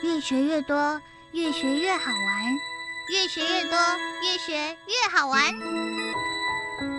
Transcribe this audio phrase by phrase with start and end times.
[0.00, 1.00] 越学越多，
[1.32, 2.54] 越学越好玩，
[3.12, 3.76] 越学越多，
[4.22, 5.52] 越学越好玩。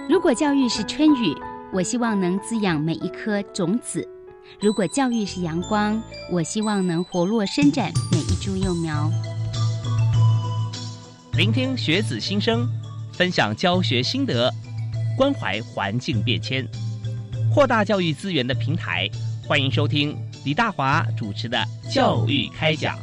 [0.09, 1.33] 如果教育是春雨，
[1.71, 4.01] 我希望能滋养每一颗种子；
[4.59, 9.09] 如果教育是阳光，我希望能活络伸展每一株幼苗。
[11.37, 12.67] 聆听学子心声，
[13.13, 14.53] 分享教学心得，
[15.17, 16.67] 关怀环境变迁，
[17.53, 19.09] 扩大教育资源的平台。
[19.47, 20.15] 欢迎收听
[20.45, 21.57] 李大华主持的
[21.93, 22.97] 《教育开讲》，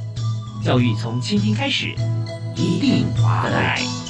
[0.64, 1.94] 教育从倾听开始，
[2.56, 4.05] 一定华来。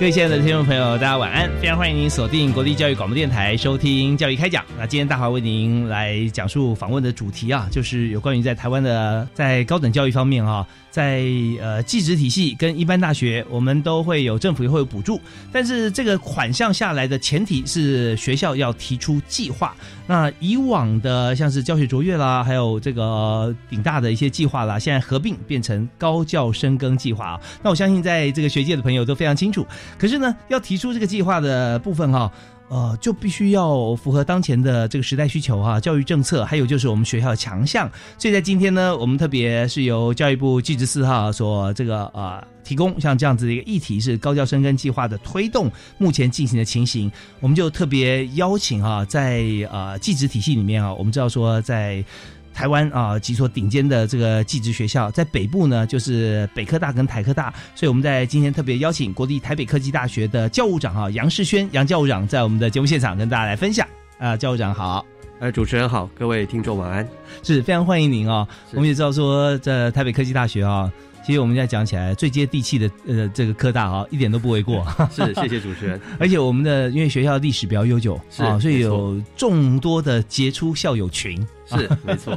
[0.00, 1.50] 各位亲爱的听众朋友，大家晚安！
[1.60, 4.64] 非常欢迎您锁定国立教育广播电台收听《教育开讲》。
[4.78, 10.66] 那今天大华为您来讲述访问的主题啊，就是有关于在台湾的在高等教育方面啊。
[10.90, 11.22] 在
[11.60, 15.20] 呃，技职体系跟一般大学，我们都会有政府也会有补助，
[15.52, 19.72] 但是这个款项下来的前提是学校要提出计划。
[20.08, 27.40] 那以往的像是教学卓越啦，还有这个顶大的一些计划啦，现在合并变成高教深耕计划啊。
[27.62, 29.64] 那我相信在这个学界的朋友都非常清楚。
[29.98, 32.30] 可是呢，要提出这个计划的部分哈。
[32.70, 37.90] 呃，就必须要符合当前的这个时代需求哈，教育政策，还有就是我们学校的强项。
[38.16, 47.10] 所以在今天呢，我们特别是由教育部技职四号所这个呃提供像这样子的一个议题是高教生根计划的推动目前进行的情形，
[47.40, 52.04] 我们就特别邀请哈，在呃技职体系里面啊，我们知道说在。
[52.52, 63.86] 台湾啊几所顶尖的这个技职学校，在北部呢就是北科大跟台科大，所以我们在今天特别邀请国立台北科技大学的教务长啊杨世轩杨教务长在我们的节目现场跟大家来分享
[64.18, 65.04] 啊教务长好，
[65.38, 67.08] 呃主持人好，各位听众晚安，
[67.42, 68.46] 是非常欢迎您哦。
[68.72, 70.90] 我们也知道说在台北科技大学啊。
[71.30, 74.84] 其实我们现在讲起来，最接地气的呃，这个科大哈， 一点都不为过。
[75.14, 76.00] 是，谢谢主持人。
[76.18, 81.40] 而且我们的因为学校历史比较悠久啊，所以有众多的杰出校友群。
[81.66, 82.36] 是，没错。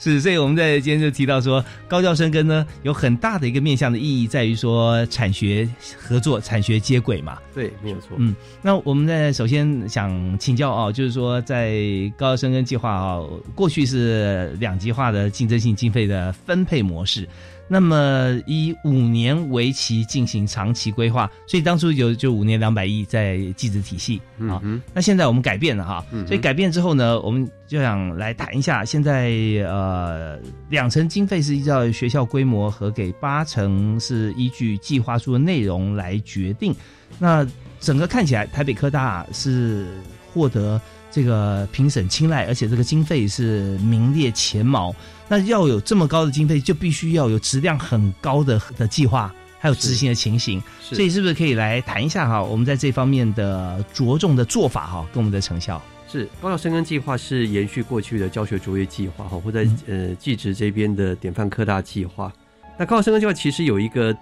[0.00, 7.38] 是，所以我们在今天就提到说，高教生根呢，有很大的一个面向的意义，在于说产学合作、产学接轨嘛。
[7.54, 8.08] 对，没有错。
[8.16, 11.72] 嗯，那我们在首先想请教啊，就是说在
[12.16, 13.20] 高教生根计划啊，
[13.54, 17.28] 过去是两极化的竞争性经费的分配模式。
[17.72, 24.60] 那么以五年为期进行长期规划，所以当初有就五年两百亿在计值体系啊。
[24.92, 29.30] 那现在我们改变了哈，所以改变之后呢，我们就想来谈一下，现在
[29.66, 30.38] 呃
[30.68, 36.74] 两成经费是依照学校规模和给八成是依据计划书的内容来决定。
[37.18, 37.46] 那
[37.80, 39.86] 整个看起来，台北科大是
[40.30, 40.78] 获得。
[41.12, 44.92] 这个评审青睐，而且这个经费是名列前茅。
[45.28, 50.60] 那要有这么高的经费，就必须要有质量很高的的计划，还有执行的情形。
[50.80, 52.42] 所以，是不是可以来谈一下哈？
[52.42, 55.80] 我们在这方面的着重的做法哈，跟我们的成效。
[56.10, 62.32] 是高校生根计划是延续过去的教学卓越计划哈，或在呃技职这边的典范科大计划。
[62.78, 64.16] 那高校生根计划其实有一个。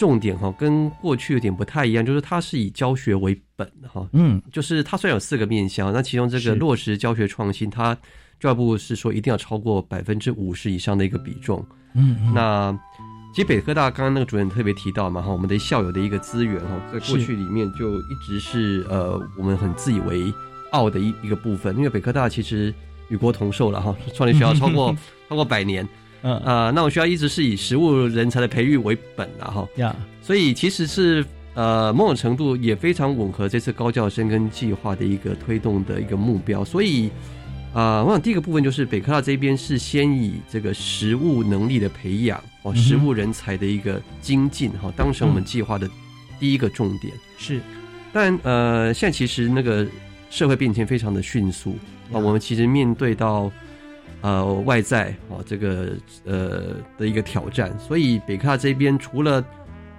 [0.00, 7.94] 重点哈，跟过去有点不太一样，就是它是以教学为本哈，嗯，就是它虽然有四个面向，那其中这个落实教学创新，它
[8.40, 11.62] 教育部是说一定要超过百分之五十以上的一个比重，
[11.92, 12.74] 嗯，那
[13.34, 20.32] 其实北科大刚刚那个主任特别提到嘛哈，我们的校友的一个资源哈，在过去里面就一直是呃我们很自以为
[20.70, 22.72] 傲的一一个部分，因为北科大其实
[23.10, 24.96] 与国同寿了哈，创立学校超过
[25.28, 25.86] 超过百年。
[26.22, 36.62] 嗯啊，那我学校一直是以实务人才的培育为本的哈，呀，所以其实是呃某种程度也非常吻合这次高教生根计划的一个推动的一个目标。
[36.62, 37.10] 所以
[37.72, 45.88] 啊，我想第一个部分就是北科大这边是先以这个实务能力的培养哦，实务人才的一个精进哈，当成我们计划的
[46.38, 47.62] 第一个重点是。
[48.12, 49.86] 但呃，现在其实那个
[50.28, 51.78] 社会变迁非常的迅速
[52.12, 53.50] 啊，我们其实面对到。
[54.22, 59.44] 呃，外在啊，这个呃的一个挑战，所以北卡这边除了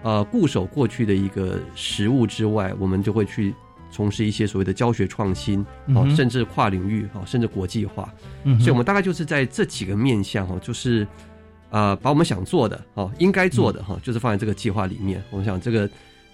[0.03, 3.53] 呃固守过去的一个实物之外，我们就会去
[3.89, 5.65] 从事一些所谓的教学创新，
[5.95, 8.13] 哦，甚至跨领域，哦，甚至国际化。
[8.43, 11.07] 嗯，所以我们大概就是在这几个面向，哈，就是
[11.71, 15.23] 呃把我们想做的，哦，应该做的，哈，就是放在这个计划里面。
[15.31, 15.89] 我想这个。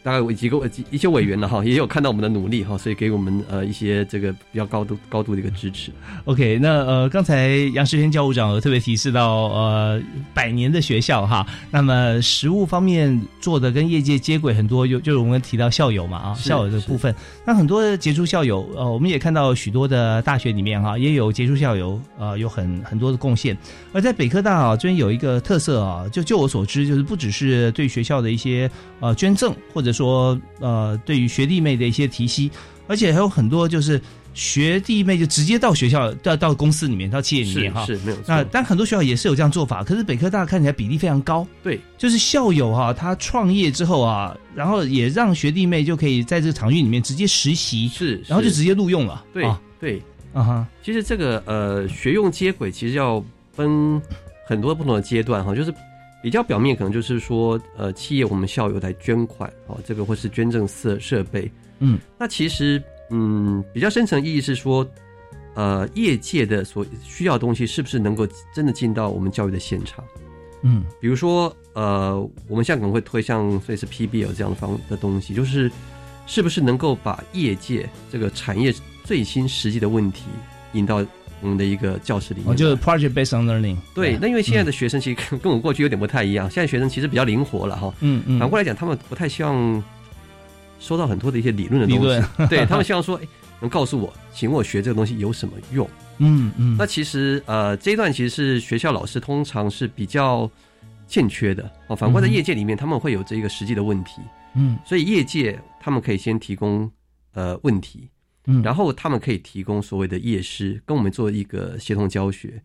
[0.07, 5.92] 大概几个几一些委员呢哈，也有看到我们的努力哈，所以给我们呃一些这个比较高度高度的一个支持。
[6.24, 10.01] OK，那呃，刚才杨世轩教务长有特别提示到，呃，
[10.33, 17.13] 百年的学校哈，那么实务方面做的跟业界接轨很多，有就是我们提到校友嘛啊，校友的部分，
[17.45, 23.57] 那很多的杰出校友，呃，我们也看到许多的大学里面哈，也有杰出校友，呃，有很很多的贡献。
[23.92, 28.71] 而在北科大啊，这边有一个特色啊，就就我所知，就是不只是对学校的一些
[29.01, 32.50] 呃捐赠，或者说呃对于学弟妹的一些提携，
[32.88, 34.00] 而且还有很多就是
[34.34, 37.86] 学弟妹就直接到学校到到公司里面到企业里是面哈。
[37.86, 38.26] 是没有错。
[38.28, 50.02] 那，但很多学校也是有这样做法，可是北科大看起来比例非常高，对，就是校友哈、他创业之后啊，然后也让学弟妹就可以在这个场域里面直接实习，是，然后就直接录用了，对啊，对。
[50.34, 53.24] 啊哈，其实这个呃学用接轨其实要
[53.54, 54.00] 分
[54.46, 55.74] 很多不同的阶段哈，就是
[56.28, 64.86] 比较表面可能就是说呃企业我们校友来捐款哦，这个或是捐赠设设备，嗯，那其实嗯比较深层意义是说
[65.54, 70.04] 呃业界的所需要的东西是不是能够真的进到我们教育的现场？
[70.64, 72.20] 嗯比如说，呃，
[72.50, 75.72] 我们现在可能会推像类似 PBL 这样的方的东西，就是
[76.26, 78.74] 是不是能够把业界这个产业
[79.06, 80.24] 最新实际的问题
[80.74, 81.06] 引到
[81.42, 82.54] 我们的一个教室里面来？
[82.54, 84.18] 哦，就是 project based on learning，对。
[84.22, 87.94] 那因为现在的学生其实跟跟我过去有点不太一样，现在学生其实比较灵活了哈。
[88.01, 89.84] 嗯嗯，反过来讲，他们不太希望
[90.80, 93.28] 收到很多的一些理论的东西， 对他们希望说，哎，
[93.60, 95.88] 能告诉我，请问我学这个东西有什么用？
[96.19, 100.50] 嗯嗯，那其实呃，这一段其实是学校老师通常是比较
[101.07, 101.95] 欠缺的哦。
[101.95, 104.22] 反观在业界里面，他们会有这个实际的问题，
[104.56, 106.90] 嗯所以业界他们可以先提供
[107.33, 108.10] 呃问题，
[108.48, 112.62] 嗯，然后他们可以提供所谓的夜师跟我们做一个协同教学。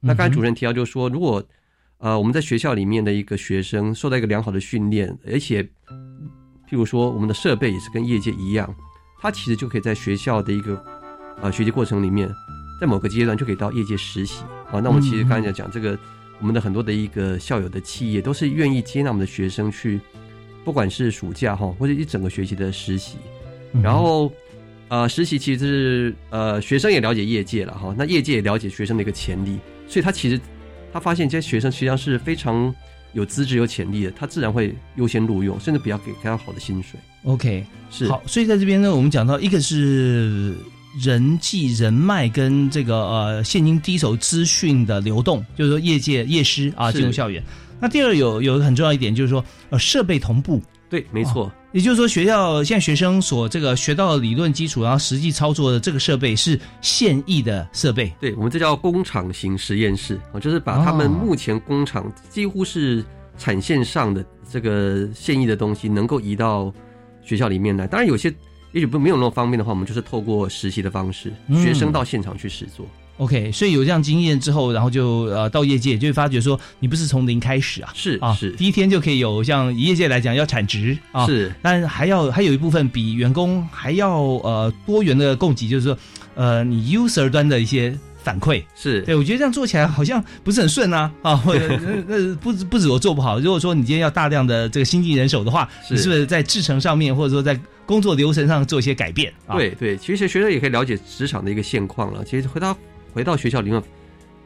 [0.00, 1.42] 那刚才主任提到就是说，如果
[1.98, 8.74] 呃我们在学校里面的一个学生受到一个良好的训练，而且譬如说我们的设备也是跟业界一样，
[9.20, 10.84] 他其实就可以在学校的一个
[11.40, 12.28] 呃学习过程里面，
[12.80, 14.42] 在某个阶段就可以到业界实习
[14.72, 14.80] 啊。
[14.80, 15.96] 那我们其实刚才讲讲这个，
[16.40, 20.00] 我们的很多的一个校友的企业都是愿意接纳我们的学生去，
[20.64, 23.16] 不管是暑假哈或者一整个学期的实习，
[23.74, 24.32] 嗯然后。
[24.90, 29.56] 呃，实习其实是呃，学生也了解业界了哈，那业界也了解学生的一个潜力，
[29.86, 30.38] 所以他其实
[30.92, 32.74] 他发现这些学生实际上是非常
[33.12, 36.98] 有资质、有潜力的，他自然会优先录用，甚至比较给给他好的薪水。
[37.22, 40.56] OK，是好，所以在这边呢，我们讲到一个是
[41.00, 47.40] 人际人脉跟这个呃现今第一手资讯的流动，就是说业界业师啊进入校园。
[47.78, 58.12] 那第二有有很重要一点就是说呃设备同步，对，没错，也就是说学校现在学生所这个学到的理论基础，然后实际操作的这个设备是现役的设备。
[58.20, 63.04] 对我们这叫工厂型实验室啊，就是把他们哦目前工厂几乎是
[63.38, 66.72] 产线上的这个现役的东西，能够移到
[67.22, 67.86] 学校里面来。
[67.86, 68.34] 当然，有些
[68.72, 72.84] 也许不没有那么方便的话，我们就是透过实习的方式，嗯学生到现场去实做。
[73.20, 78.50] OK，所以有这样经验之后，然后就呃到业界就会发觉说，你不是从零开始啊，是啊，是。
[78.50, 81.52] 是第一天就可以有像以业界来讲要产值啊，是。
[81.60, 85.98] 但还要还有一部分比员工还要呃多元的供给，就是说
[86.34, 87.94] 呃你 user 端的一些
[88.24, 88.64] 反馈。
[88.74, 91.78] 是，对，我觉得这样做起来好像不是很顺啊啊， 或者
[92.08, 95.92] 那那不止不止我做不好，如果说你今天要大量的这个新进人手的话，是。
[95.92, 102.24] 你是不是在制程上面或者说在工作流程上做一些改变啊？，对对，其实学生也可以了解职场的一个现况了。
[102.24, 102.76] 其实回到
[103.12, 103.82] 回到学校里面，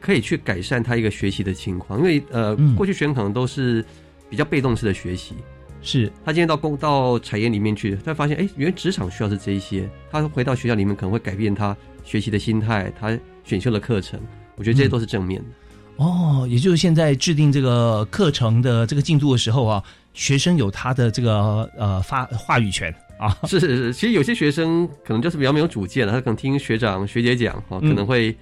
[0.01, 2.75] 可以去改善他一个学习的情况，因为呃，嗯。
[2.75, 3.85] 过去学生可能都是
[4.29, 5.35] 比较被动式的学习。
[5.83, 6.11] 是。
[6.25, 9.89] 他今天到工到产业里面去，他发现哎，原来职场需要是这一些。
[10.11, 14.19] 他回到学校里面可能会改变他学习的心态，他选修的课程，
[14.57, 15.47] 我觉得这些都是正面的。
[15.97, 22.95] 哦，也就是现在制定这个课程的这个进度的时候啊，学生有他的这个呃发话语权。
[23.17, 28.37] 啊，是是是，其实有些学生可能就是比较没有主见了，他可能听学长学姐讲哈，嗯可能会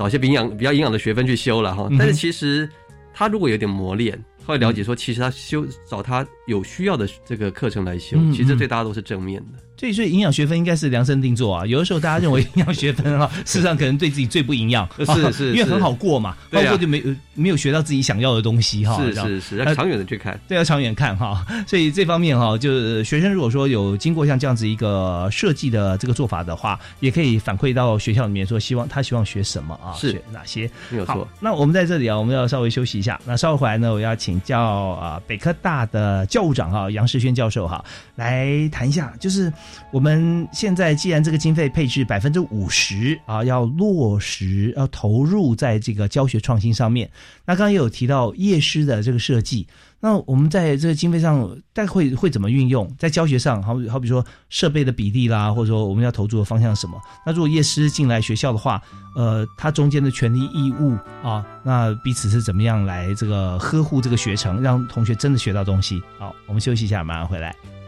[0.00, 1.86] 找一些营养比较营养的学分去修了哈。
[1.98, 2.66] 但是其实
[3.12, 9.58] 他如果有点磨练，他会了解说，其实他修找他有需要的这个课程来修嗯，其实对大家都是正面的。
[9.80, 11.64] 所以所以营养学分应该是量身定做啊。
[11.66, 19.00] 有的时候大家认为营养学分啊， 事实上可能对自己最不营养，是啊是是因为很好过嘛，对啊好过就没有没有学到自己想要的东西哈。
[19.02, 20.38] 是是是，呃要长远的去看。
[20.46, 21.46] 对，要长远看哈。
[21.66, 30.66] 所以这方面哈，就是学生如果说有经过像这样子一个设计的这个做法的话，也可以反馈到学校里面说，希望他希望学什么啊，是学哪些。
[30.68, 33.18] 好没有错，，那我们在这里啊，我们要稍微休息一下。
[33.24, 37.82] 那稍后回来呢，我要请教啊、北科大的教务长哈杨世轩教授哈
[38.16, 39.50] 来谈一下，就是
[39.92, 47.10] 我们现在既然这个经费配置百分之五十啊，要落实要投入在这个教学创新上面。
[47.46, 49.66] 那刚刚也有提到夜师的这个设计，
[50.00, 52.88] 那我们在这个经费上大概会会怎么运用？
[52.98, 57.00] 在教学上，好好比说设备的比例啦，或者说我们要投注的方向什么？
[57.26, 58.80] 那如果夜师进来学校的话，
[59.16, 66.00] 呃，他中间的权利义务啊，那彼此是怎么样来这个呵护这个学程，让同学真的学到东西？
[66.18, 67.79] 好，我们休息一下，马上回来。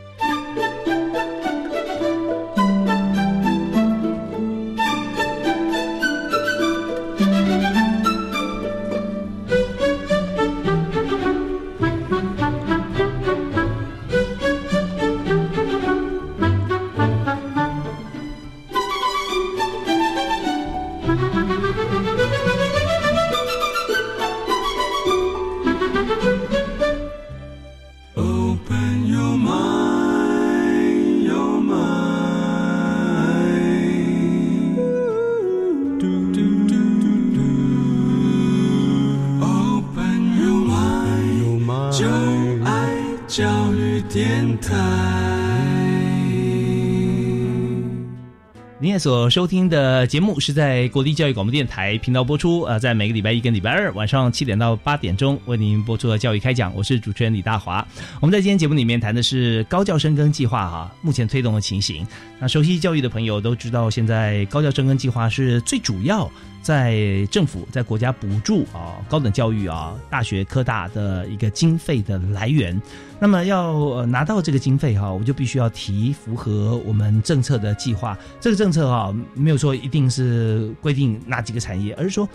[48.98, 57.86] 所收听的节目是在国立教育广播电台频道播出，呃，在每个礼拜一跟礼拜二晚上七点到八点钟为您播出的教育开讲，我是主持人李大华。
[58.20, 62.06] 我们在今天节目里面谈的是高教深耕计划哈，目前推动的情形。
[62.38, 66.30] 那熟悉教育的朋友都知道，现在高教深耕计划是最主要。
[66.62, 72.80] 在政府在国家补助啊高等教育啊大学科大的一个经费的来源，
[73.18, 78.16] 那么要拿到这个经费哈，我就必须要提符合我们政策的计划。
[78.40, 82.28] 这个政策哈没有说一定是规定哪几个产业，而是说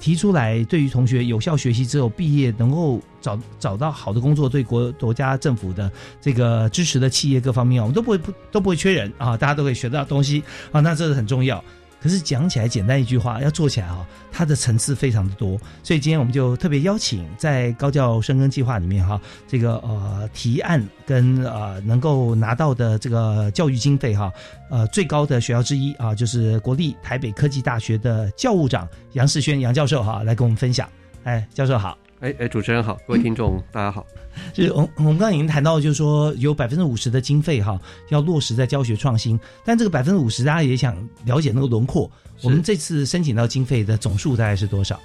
[0.00, 5.88] 提出来对于同学有效学习之后毕业能够找找到好的工作，对国国家政府的
[6.20, 10.42] 这个支持的企业各方面我们都不会不都不会缺人啊，大家都可以学到东西
[10.72, 11.62] 啊，那这是很重要。
[12.02, 15.56] 可是讲起来简单一句话，要做起来哈，它的层次非常的多。
[15.84, 24.32] 所以今天我们就特别邀请在高教深耕计划里面哈，这个呃提案跟呃能够拿到的这个教育经费哈，
[24.68, 30.88] 呃最高的学校之一啊，就是国立台北科技大学的教务长杨世轩杨教授哈，来跟我们分享。
[31.22, 31.96] 哎，教授好。
[32.18, 34.04] 哎哎，主持人好，各位听众大家好。
[34.52, 39.38] 就是我我们刚刚已经谈到，就是说有百分之五十的经费哈，要落实在教学创新。
[39.64, 42.10] 但这个百分之五十，大家也想了解那个轮廓。
[42.42, 44.98] 我们这次申请到经费的总数大概是多少？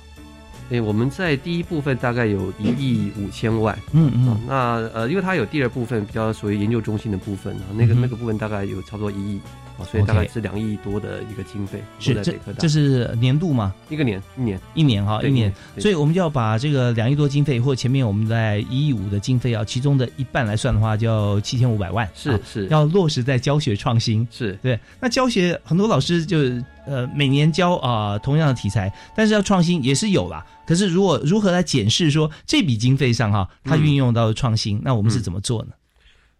[0.69, 3.77] 哎，我们在第一部分大概有一亿五千万。
[3.93, 4.37] 嗯嗯。
[4.47, 4.55] 那
[4.93, 9.39] 呃，因为它有第二部分比较属于研究中心的部分啊，那个那个部分大概有差不多一亿。
[9.85, 13.73] 所以大概是两亿多的一个经费，是这这是年度吗？
[13.89, 14.59] 一个年一年。
[14.73, 22.67] 一年哈一年，所以我们就要把这个两亿多经费，或前面我们在一亿五的经费啊，其中的一半来算的话，就要七千五百万，是是。
[22.67, 24.57] 要落实在教学创新，是。
[24.61, 24.79] 对。
[24.99, 26.37] 那教学很多老师就
[26.85, 30.45] 呃每年教啊同样的题材，但是要创新也是有啦。
[30.65, 35.69] 可是如果如何来检视说这笔经费上哈，它运用到创新，那我们是怎么做呢？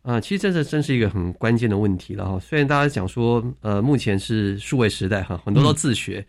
[0.07, 2.39] 啊，其实这是真是一个很关键的问题了哈。
[2.39, 6.25] 虽然大家讲说，呃，目前是数位时代哈，很多都自学。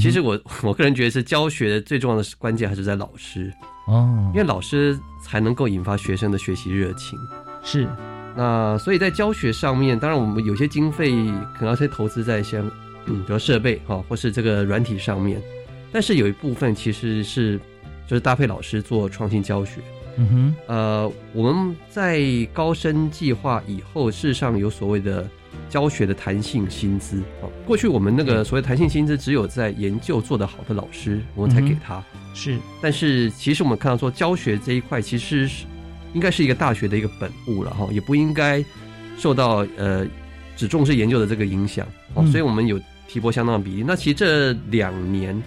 [0.00, 3.52] 其实我 我个人觉得是教学最重要的关键还是在老师
[3.88, 7.18] 哦，因为老师才能够引发学生的学习热情。
[7.62, 7.86] 是，
[8.34, 11.10] 那所以在教学上面，当然我们有些经费
[11.54, 12.58] 可能要先投资在一些，
[13.04, 15.38] 嗯，比如设备哈，或是这个软体上面，
[15.92, 17.60] 但是有一部分其实是
[18.06, 19.82] 就是搭配老师做创新教学。
[20.16, 25.28] 嗯哼，呃，我们在高升计划以后，事实上有所谓的
[25.68, 27.50] 教学的弹性薪资啊。
[27.66, 32.02] 过去我们那个所谓弹性薪资，只有在研究做得好的老师，我们才给他。
[32.32, 35.64] 是，但是其实我们看到说，教学这一块其实是
[36.12, 38.64] 应该是一个大学的一个本物了哈，也不应该
[39.18, 40.06] 受到呃
[40.56, 42.24] 只重视研究的这个影响哦。
[42.26, 43.84] 所以我们有提拨相当的比例。
[43.86, 45.42] 那其实这两年。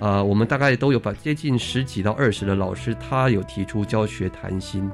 [0.00, 4.90] 呃，我们大概都有把接近十几到二十的老师，他有提出教学谈薪，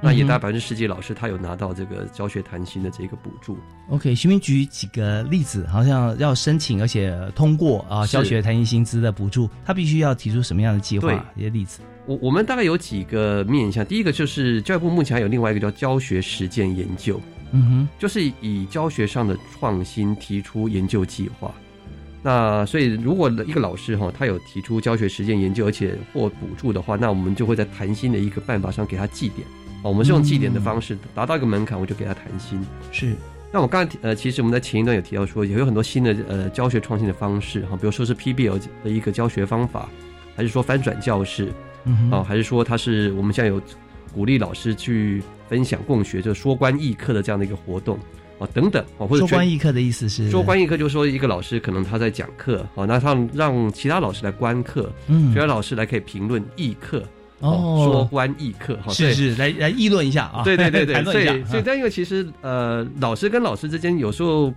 [0.00, 3.58] 那也大概百分之十几老师他有拿到这个教学谈薪的这个补助。
[3.90, 11.12] OK，徐明举几个例子，好像要申请而且通过啊，教学谈薪薪资的补助，他必须要提出什么样的计划？
[11.36, 11.80] 一些例子。
[12.06, 17.20] 我我们大概有几个面向，第一个就是教育部目前还有另外一个叫教学实践研究，
[17.52, 21.52] 嗯哼，就是以教学上的创新提出研究计划。
[22.22, 29.46] 那所以，如果一个老师哈，他有提出教学实践研究，而且获补助的话，那我们就会在谈心的一个办法上给他记点。
[29.82, 32.60] 哦，我们是用记点的方式达到一个门槛，我就给他谈心。
[32.90, 33.14] 是。
[33.50, 39.88] 那我刚才呃，其实我们在前一段有提到说，也有很多新的呃教学创新的方式哈，比如说是 PBL 的一个教学方法，
[40.36, 41.52] 还是说翻转教室，
[42.10, 43.62] 啊，还是说它是我们现在有
[44.12, 47.98] 鼓励老师去分享共学，就说观议课的这样的一个活动。
[48.38, 50.30] 哦等等哦，或者说全观一课的意思是？
[50.30, 55.32] 说观一课，就是说一个老师可能他在讲课，哦，那他让其他老师来观课，嗯。
[55.32, 57.02] 其他老师来可以评论议课，
[57.40, 64.52] 哦说观议课，哈，是是来来议论一下啊，对对对对 所以所以但因为其实呃，老师跟老师之间有时候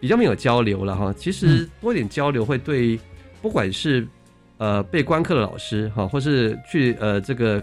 [0.00, 1.70] 比较没有交流了哈，其实嗯。
[1.80, 2.98] 多一点交流会对
[3.42, 4.06] 不管是
[4.58, 7.62] 呃被观课的老师哈，或是去呃这个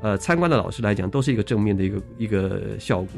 [0.00, 3.08] 呃参观的老师来讲，都是一个正面的一个一个效果。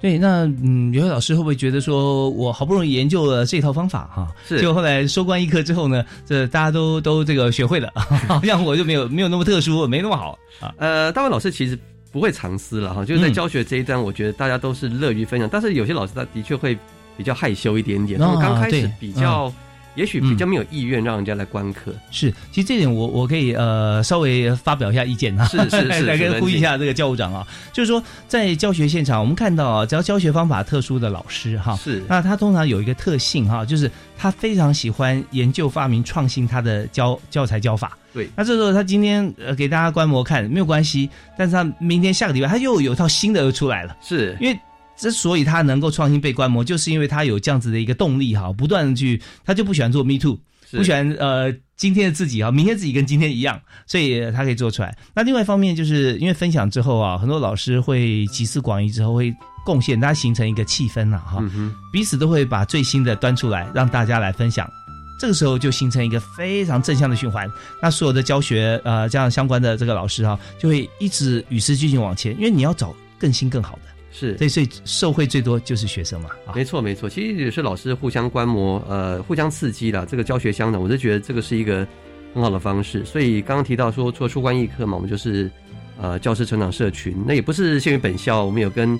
[0.00, 7.90] 对，那嗯，有些老师会不会觉得说，我好不容易研究了这套方法哈，是结果后来收官一课之后呢，这大家都都这个学会了，
[8.28, 10.72] 好像我就没有没有那么特殊，没那么好啊。
[10.78, 11.76] 呃，大卫老师其实
[12.12, 16.78] 不会藏私了哈，就是在嗯教学这一端，我觉得大家都是乐于分享，但是有些老师他的确会
[17.16, 19.52] 比较害羞一点点，哦他们刚开始比较，
[19.98, 20.48] 也许比较嗯。
[20.48, 21.92] 没有意愿让人家来观课。
[22.10, 32.02] 是，其实这点我我可以呃稍微发表一下意见啊，是是是 来来跟呼吁一下这个教务长啊，就是说在教学现场，我们看到啊，只要教学方法特殊的老师哈，是。
[32.08, 37.98] 那他通常有一个特性哈，就是他非常喜欢研究发明创新他的教教材教法。
[38.14, 38.28] 对。
[38.34, 44.58] 那这时候他今天呃给大家观摩看没有关系，但是他明天下个礼拜他又有一套新的又出来了，是，因为。
[44.98, 50.36] 之所以他能够创新被观摩，就是因为他有这样子的一个动力哈，不断的去，他就不喜欢做 me too，
[50.72, 54.96] 不喜欢呃今天的自己啊，明天自己跟今天一样，所以他可以做出来。
[55.14, 59.32] 那另外一方面，就是因为分享之后啊，很多老师会集思广益之后会
[59.64, 64.68] 贡献，它形成一个气氛啊，哈、嗯，彼此都会把最新的端出来，让大家来分享。
[65.20, 67.48] 这个时候就形成一个非常正向的循环。
[67.82, 73.87] 那所有的教学呃这样相关的这个老师哈、就会一直与时俱进往前，因为你要找更新更好的。
[74.18, 76.52] 是对，所以受惠最多就是学生嘛啊。
[76.54, 80.04] 没错没错，其实也是老师互相观摩，呃，互相刺激啦。
[80.08, 81.86] 这个教学相长，我就觉得这个是一个
[82.34, 83.04] 很好的方式。
[83.04, 85.48] 所以刚刚提到说，除了出关一课嘛，我们就是
[86.00, 88.98] 呃教师成长社群，那也不是限于本校，我们有跟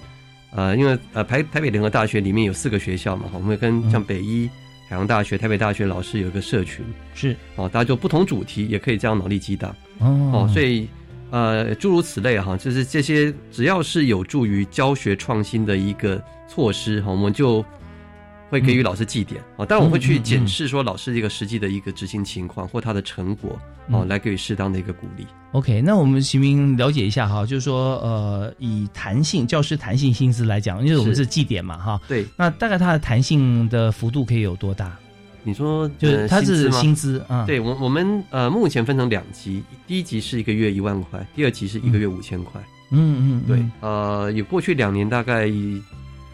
[0.51, 4.49] 呃，因为呃台台北联合大学里面有四个学校嘛，我们有跟像北医、
[4.89, 6.85] 海洋大学、台北大学老师有一个社群，
[7.15, 9.75] 是哦，大家就不同主题也可以这样脑力激荡。
[9.99, 10.89] 哦哦，所以
[11.31, 17.65] 呃，诸如此类哈，就是这些只要是有助于教学创新的一个措施哈，我们就
[18.51, 19.67] 会给予老师记点啊。
[19.67, 23.59] 当然，我会去检视说老师这个实际的一个执行情况或他的成果
[23.89, 25.27] 哦，嗯来给予适当的一个鼓励。
[25.53, 34.97] OK，那我们行明了解一下哈，就是说呃，以弹性教师弹性薪资来讲，因为我们是是绩点嘛哈，对，那大概它的弹性的幅度可以有多大？
[35.45, 42.61] 你说就是呃它是薪资啊，对我我们呃目前分成两级，第一级是一个月一万块，第二级是一个月五千块。
[42.91, 45.51] 嗯嗯，对嗯，呃，有过去两年大概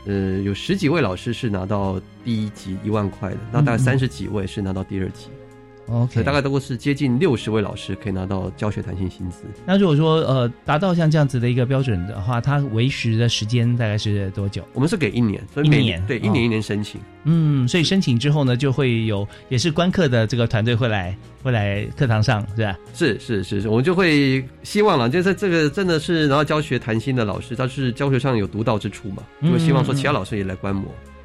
[0.07, 5.44] 呃有十几位老师是拿到第一级一万块的，那大概三十几位是拿到第二级，所
[5.89, 9.45] ，OK，以大概都是接近六十位老师可以拿到教学弹性薪资。
[9.67, 14.67] 那如果说呃达到像这样子的一个标准的话，它维持的时间大概是多久？
[14.73, 17.01] 我们是给一年，所以每一年哦对一年一年申请。
[17.25, 22.79] 嗯，所以申请之后呢，就会有也是观课的这个团队会来会来课堂上，是吧？
[22.93, 30.85] 是是是是，我们就会希望了，就是这个真的是拿到教学弹性的老师，他是教学上有独到之处嘛，嗯就希望说其他老师也来观摩。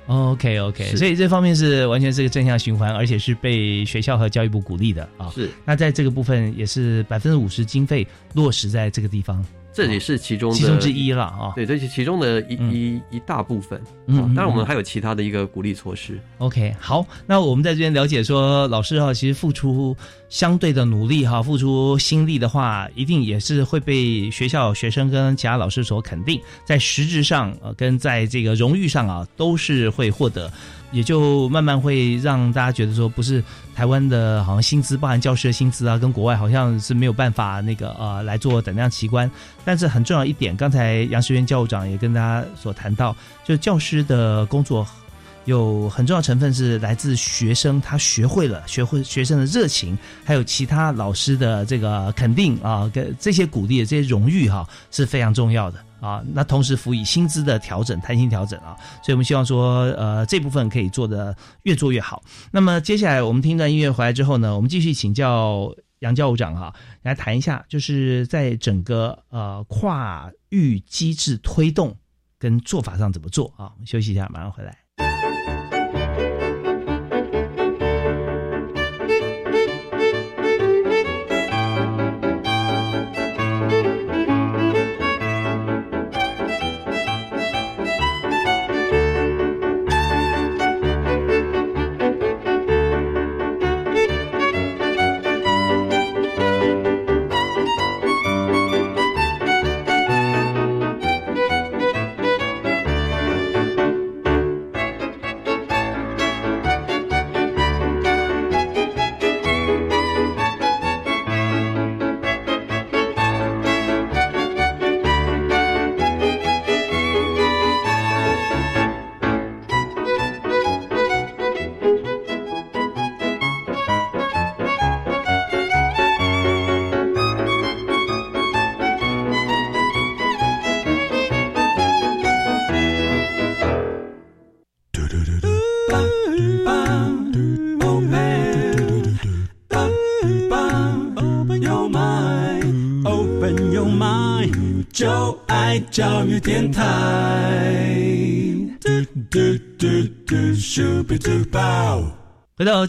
[0.09, 5.29] OK OK，所以这方面是完全是个正向循环，而且是被学校和教育部鼓励的啊。
[5.33, 10.91] 是，那在这个部分也是百分之五十经费落实在这个地方，这也是其中的其中之。
[10.91, 11.53] 一了啊。
[11.55, 13.79] 对，这是其中的一、嗯一一大部分。
[14.07, 16.19] 嗯当然，我们嗯还有其他的一个鼓励措施。
[16.39, 19.95] OK，好，那我们在这边了解说，老师哈，其实付出
[20.29, 30.51] 相对的努力哈，付出心力的话，一定也是会被学校、学生跟其他老师所肯定，在实质上呃，跟在这个荣誉上啊，都是会获得，
[30.91, 39.29] 也就慢慢会让大家觉得说，不是台湾的好像薪资，包含教师的薪资啊，跟国外好像是没有办法那个呃来做等量齐观。
[39.65, 44.87] 但是很重要一点，刚才杨世渊教务长也跟大家所谈到，就教师的工作
[45.49, 56.23] 有很重要成分是来自学生，他学会了，学会学生的热情，还有其他老师的这个肯定啊，跟这些鼓励、这些荣誉哈、是非常重要的啊。
[56.33, 62.21] 那同时辅以薪资的调整、弹性调整啊，所以我们希望说，呃，这部分可以做的越做越好。
[62.51, 71.97] 那么接下来我们听段音乐回来之后呢，我们继续请教杨教务长哈、来谈一下，就是在整个呃跨域机制推动
[72.37, 73.73] 跟做法上怎么做啊？
[73.73, 74.77] 我们休息一下，马上回来。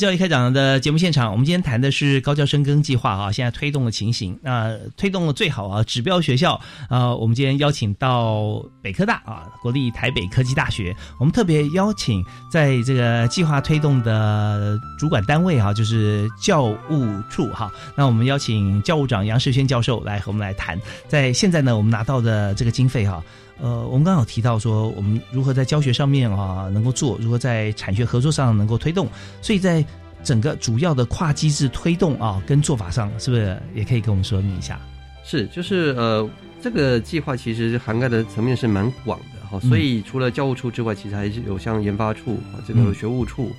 [0.01, 4.35] 教育开讲的节目现场，我们今天谈的是高教深耕计划啊，现在推动的情形。
[4.43, 6.59] 那推动的最好啊，指标学校
[6.89, 10.97] 啊，我们今天邀请到北科大啊，国立台北科技大学。
[11.19, 17.71] 我们特别邀请在这个计划推动的主管单位哈，就是教务处哈。
[17.95, 23.23] 那我们邀请教务长杨世轩教授来和我们来谈，在现在呢，我们拿到的这个经费哈。
[23.62, 29.07] 呃，我们刚好提到说，我们如何在教学上面啊能够做，如何在产学合作上能够推动，
[29.42, 29.85] 所以在
[30.25, 34.81] 整个主要的跨机制推动啊跟做法上，是不是也可以跟我们说明一下？
[35.25, 36.27] 是，就是呃，
[36.62, 43.53] 这个计划其实涵盖的层面是蛮广的哈，所以除了教务处之外，其实还是有像研发处啊、这个学务处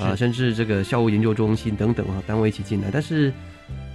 [0.00, 3.32] 啊，甚至这个校务研究中心等等啊单位一起进来，但是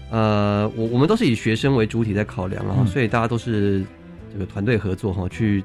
[0.10, 3.86] 呃，我我们都是以学生为主体在考量啊，所以大家都是。
[4.32, 5.64] 这个团队合作哈，去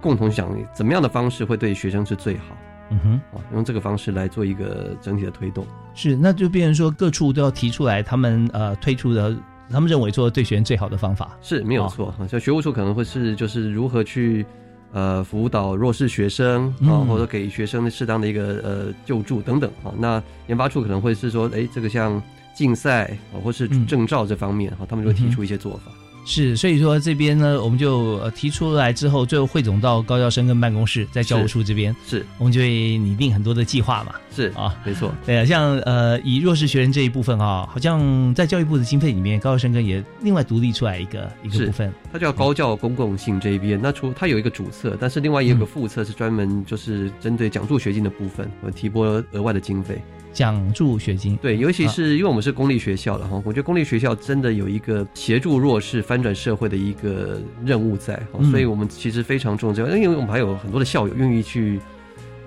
[0.00, 2.56] 共同想怎么样的方式会对学生是最好。
[2.90, 5.66] 嗯哼，啊，用这个方式来做一个整体的推动。
[5.94, 9.34] 是，那就变成说各处都要提出来他们呃推出的，
[9.70, 11.38] 他们认为做对学生最好的方法。
[11.40, 14.44] 是没有错，像学务处可能会是就是如何去
[14.92, 19.94] 呃辅导弱势学生啊，或者给学生的适当的一个呃救助等等啊。
[19.96, 22.22] 那研发处可能会是说，哎，这个像
[22.54, 25.90] 竞赛啊，或是证照这方面哈，他们就会提出一些做法。
[26.24, 34.14] 是，所以说这边呢，我们就提出来之后，最后汇总到高教生跟办公室，在教务处这边，是，我们就会拟定很多的计划嘛。
[34.34, 35.12] 是啊，没错。
[35.26, 43.78] 对啊，像呃，以弱势学生这一部分啊，好像在教育部的经费里面，高校生跟也另外独立出来一个一个部分，它叫高教公共性这一边。
[43.80, 50.00] 那除它有一个主册，但是另外也有个副册，是专门就是针对讲助学金的部分，我们提拨额外的经费。
[50.32, 58.18] 奖助学金，对，尤其是因为我们是公立学校了哈，我觉得公立学校真的有一个协助弱势、翻转社会的一个任务在，
[58.50, 61.78] 所以我们其实非常重视，因为我们还有很多的校友愿意去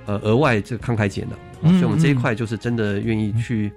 [0.07, 3.71] 呃额外这慷慨解囊，所以我们这一块就是真的愿意去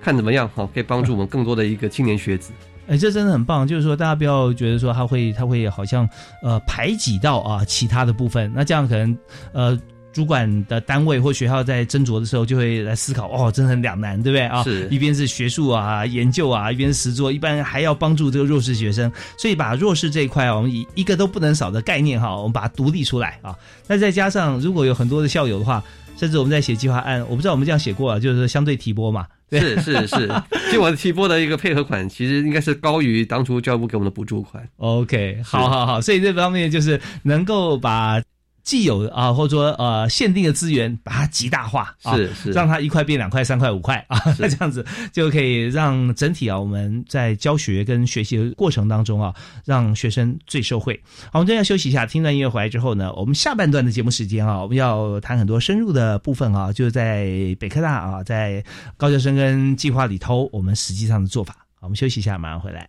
[0.00, 2.52] 看怎么样哈，可以帮助我们更多的一个青年学子。
[2.86, 6.08] 哎，这真的很棒，就是说大家不要觉得说他会他会好像
[6.42, 9.18] 呃排挤到啊其他的部分，那这样可能
[9.52, 9.78] 呃。
[10.12, 14.62] 主管的单位或学校在斟酌的时候，就会来思考哦，真的很两难，对不对啊？
[14.62, 23.56] 是一边是学术啊、研究啊，一边实作，一般还要帮助这个弱势学生，所以把弱势这一块啊，我们以一个都不能少的概念哈，我们把它独立出来啊。
[23.86, 25.82] 那再加上如果有很多的校友的话，
[26.22, 29.26] 甚至我们在写计划案，我不知道我们这样写过啊，就是相对提拨嘛。
[29.50, 30.32] 是是是，
[30.72, 34.62] 就我 提拨的一个配合款，其实应该是高于当初教育部给我们的补助款。
[34.76, 38.22] OK，好好好，所以这方面就是能够把。
[38.62, 50.98] 既有啊，或者说呃限定的资源，把它极大化啊，是是，让它一块变两块、三块、五块啊， 那这样子就可以让整体啊，我们在教学跟学习的过程当中啊，让学生最受惠。
[51.32, 57.24] 好，我们这要休息一下，听段音乐回来之后呢，我们下半段的节目时间啊，我们要谈很多深入的部分啊，就是在
[57.58, 58.64] 北科大啊，在
[58.96, 61.54] 高教生跟计划里头，我们实际上的做法。
[61.74, 62.88] 好，我们休息一下，马上回来。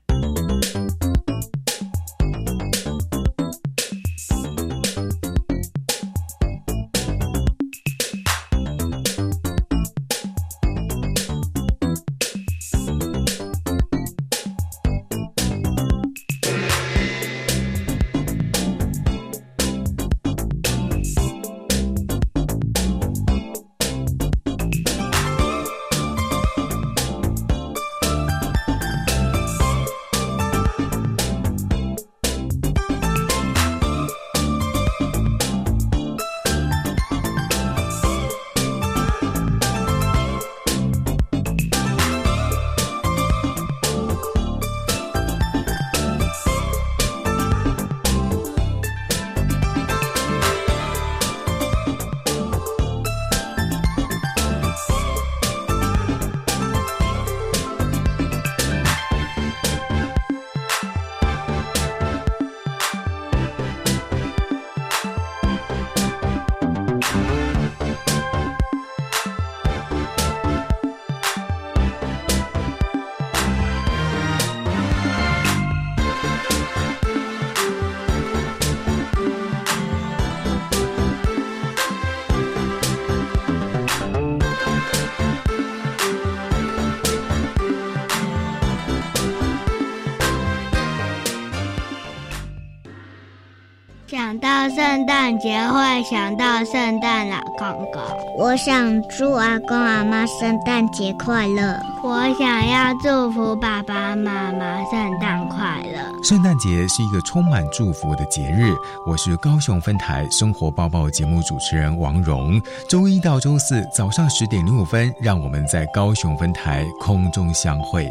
[95.44, 98.02] 节会想到圣诞老公公。
[98.38, 101.78] 我想祝阿公阿妈圣诞节快乐。
[102.02, 106.00] 我想要祝福爸爸妈妈圣诞快乐。
[106.24, 108.74] 圣诞节是一个充满祝福的节日。
[109.06, 112.58] 我是高雄分台生活报报节目主持人王蓉。
[112.88, 118.10] 周一到周四早上十点零五分，让我们在高雄分台空中相会。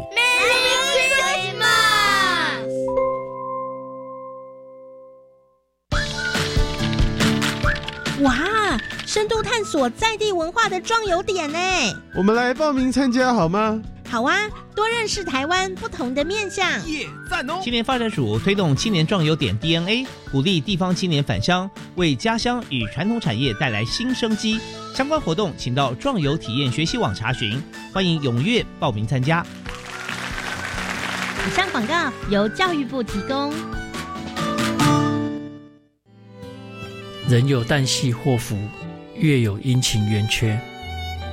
[9.73, 11.57] 索在地文化的壮游点呢！
[12.13, 13.81] 我们来报名参加好吗？
[14.07, 16.63] 好啊，多认识台湾不同的面向。
[16.87, 17.59] 耶，赞哦！
[17.63, 24.59] 青年发展署推动青年壮游点 DNA，鼓励地方青年返乡，为家乡与传统产业带来新生机。
[24.93, 27.59] 相关活动请到壮游体验学习网查询，
[27.91, 29.43] 欢迎踊跃报名参加。
[31.47, 33.51] 以上广告由教育部提供。
[37.27, 38.55] 人有旦夕祸福，
[39.15, 40.59] 月有阴晴圆缺。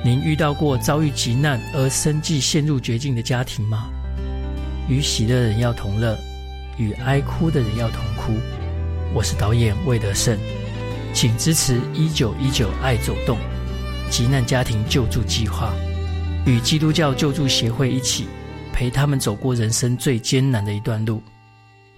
[0.03, 3.89] 您遇到过遭遇急难而生计陷入绝境的家庭吗？
[4.89, 6.17] 与喜乐的人要同乐，
[6.77, 8.33] 与哀哭的人要同哭。
[9.13, 10.37] 我是导演魏德胜，
[11.13, 13.37] 请支持一九一九爱走动
[14.09, 15.73] 急难家庭救助计划，
[16.45, 18.27] 与基督教救助协会一起
[18.73, 21.21] 陪他们走过人生最艰难的一段路。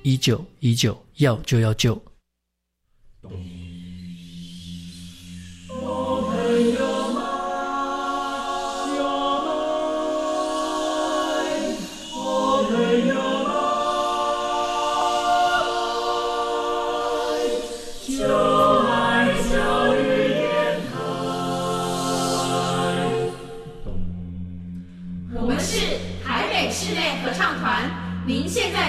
[0.01, 1.99] 一九一九要就要救。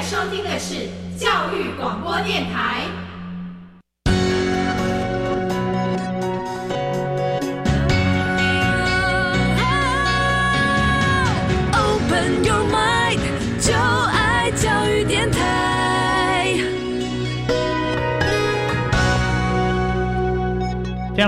[0.05, 2.84] 收听的是教育广播电台。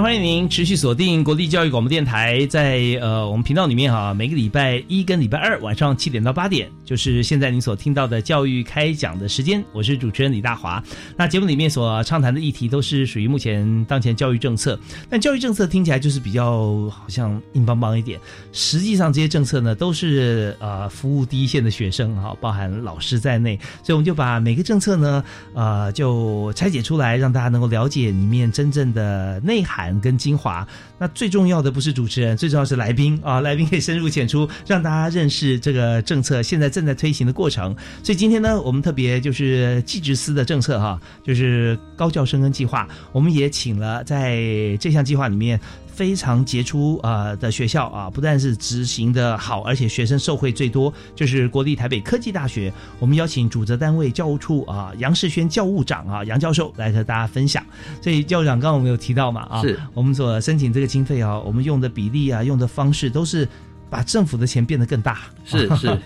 [0.02, 9.64] 欢迎您持续锁定国立教育广播电台，在呃我们频道里面哈，每个礼拜一跟礼拜二晚上七点到八点，就是现在您所听到的教育开讲的时间。
[9.72, 10.84] 我是主持人李大华。
[11.16, 14.78] 那节目里面所畅谈的议题都是属于目前当前教育政策，
[15.08, 18.20] 但教育政策听起来就是比较好像硬邦邦一点，
[18.52, 29.85] 实际上这些政策呢都是呃服务第一线的学生哈，包含老师在内，所以我们就把每个政策呢呃就拆解出来，让大家能够了解里面真正的内涵。
[30.00, 30.66] 跟精华，
[30.98, 33.40] 那最重要的不是主持人，最重要是来宾啊！
[33.46, 37.74] 来宾可以深入浅出，让大家认识这个政策现在正在推行的过程。
[38.02, 44.38] 所以今天呢，我们特别就是技职司的政策哈，就是高教生跟计划，我们也请了在
[44.80, 45.60] 这项计划里面。
[45.96, 52.70] 非常杰出啊的学校啊，不但是执行的好，而且学生受惠最多，就是国立台北科技大学。
[52.98, 57.64] 我们邀请主责单位教务处啊杨世轩教务长啊杨教授来和大家分享。
[58.02, 63.48] 所以教务长刚刚我们有提到嘛啊，是我们所申请这个经费啊，我们用的比例啊，用的方式都是
[63.88, 65.20] 把政府的钱变得更大。
[65.46, 65.98] 是 是，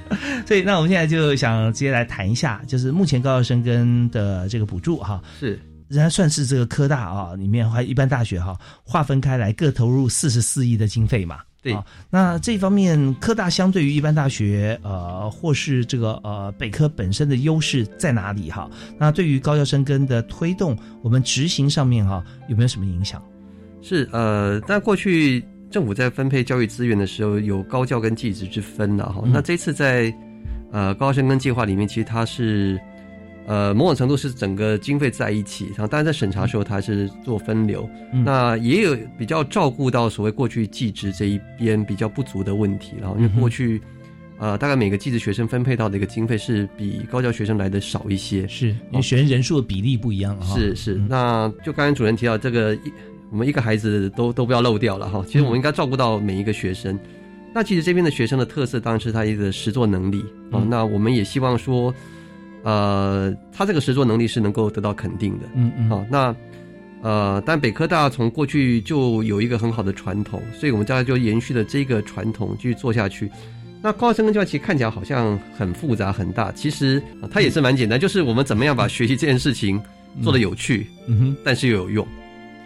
[0.47, 5.59] 所以那我们现在就想直接来谈一下，就是目前高校生跟的这个补助哈，是。
[5.91, 11.41] 人家算是这个科大啊，里面还一般大学哈，划分开来各投入四十四亿的经费嘛。
[11.61, 18.71] 对、啊，那这方面科大相对于一般大学，呃，或是这个呃北科本身的优势在哪里哈？
[18.99, 23.21] 那对于高校生根的推动，我们执行上面哈有没有什么影响？
[23.83, 29.21] 是呃，那过去政府在分配教育资源的时候有高教跟技职之分的哈。
[29.25, 30.15] 嗯、那这次在
[30.71, 32.81] 呃高校生根计划里面，其实它是。
[33.51, 43.83] 呃，某种程度是整个经费在一起，然后当然在审查的时候，它是做分流，嗯、那也有比较照顾到所谓过去技职这一边比较不足的问题，然后因为过去，
[44.39, 50.55] 呃，大概每个技职学生分配到的一个经费是比高教学生来的少一些，是因为学生人数的比例不一样哈。
[50.55, 52.93] 是是，嗯、那就刚才主任提到这个，一
[53.33, 56.97] 我们一个孩子都都不要漏掉了哈，其实我们应该照顾到每一个学生。
[57.53, 61.93] 那其实这边的学生的特色当然是他一个实作能力哦，那我们也希望说。
[62.63, 66.37] 呃，他这个实作能力是能够得到肯定的，嗯嗯，好、哦，那
[67.03, 73.31] 呃，但北科大从过去就有一个很好的传统，所以我们大家就延续了这个传统继续做下去。
[73.83, 79.81] 那高生跟教育其实看起来好像很复杂很大，其实、啊、它也是蛮简单，就是我们怎么样把学习这件事情
[80.23, 82.07] 做的有趣，嗯哼，但是又有用。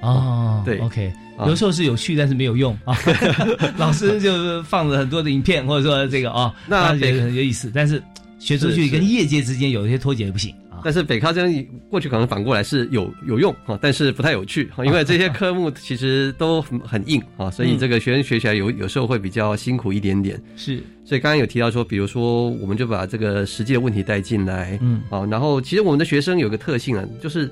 [0.01, 1.13] 哦，对，OK，
[1.47, 2.99] 有时候是有趣，但是没有用啊。
[3.79, 8.03] 老师就放了很多的影片，或者说这个啊，那也很有意思，但是。
[8.39, 10.81] 学出去跟业界之间有一些脱节不行啊。
[10.85, 20.41] 但是北科这样过去可能反过来是有有用啊，但是不太有趣啊，因为这些科目其实都很很硬啊，所以这个学生学起来有有时候会比较辛苦一点点。
[20.57, 27.51] 是，所以刚刚有提到说，比如说我们就把这个实际的问题带进来，嗯，啊，然后其实我们的学生有个特性啊，就是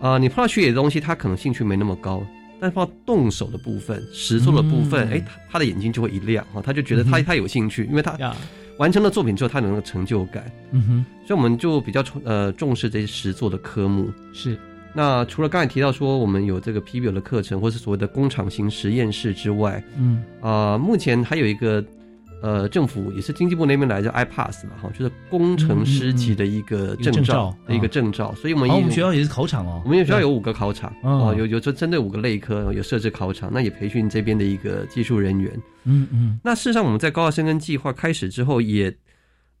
[0.00, 2.26] 啊，你碰到学野的东西，他可能兴趣没那么高。
[2.60, 8.16] 但是到动手的部分、实做的部分，哎，他他的眼睛就会一亮啊，他就觉得他他有兴趣，因为他
[8.78, 10.50] 完成了作品之后，他有那个成就感。
[10.72, 14.10] 嗯哼，所以我们就比较重呃重视这些实作的科目。
[14.32, 14.58] 是，
[14.92, 21.84] 那除了刚才提到说我们有这个 PBL 的课程，或是所谓的工厂型实验室之外，嗯啊，目前还有一个。
[22.44, 35.50] 呃，政府也是经济部那边来叫 iPass 嘛，哈，就是工程师级的一个证照的一个证照，所以我们我们学校也是考场哦，我们学校有五个考场哦，有有就针对五个类科有设置考场，那也培训这边的一个技术人员，
[35.84, 38.94] 嗯嗯，那事实上我们在高校生根计划开始之后，也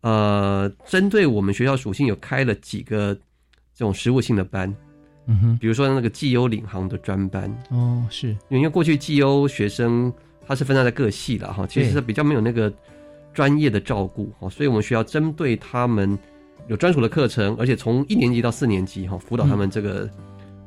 [0.02, 3.14] 呃针对我们学校属性有开了几个
[3.74, 4.68] 这种实务性的班，
[5.26, 10.12] 嗯哼，比如说那个绩优领航的专班，哦，是因为过去绩优学生。
[10.46, 12.72] 它是分散在各系的哈，其实是比较没有那个
[13.32, 16.18] 专业的照顾哈，所以我们需要针对他们
[16.68, 20.08] 有专属的课程，而且从一年级到四年级哈，辅导他们这个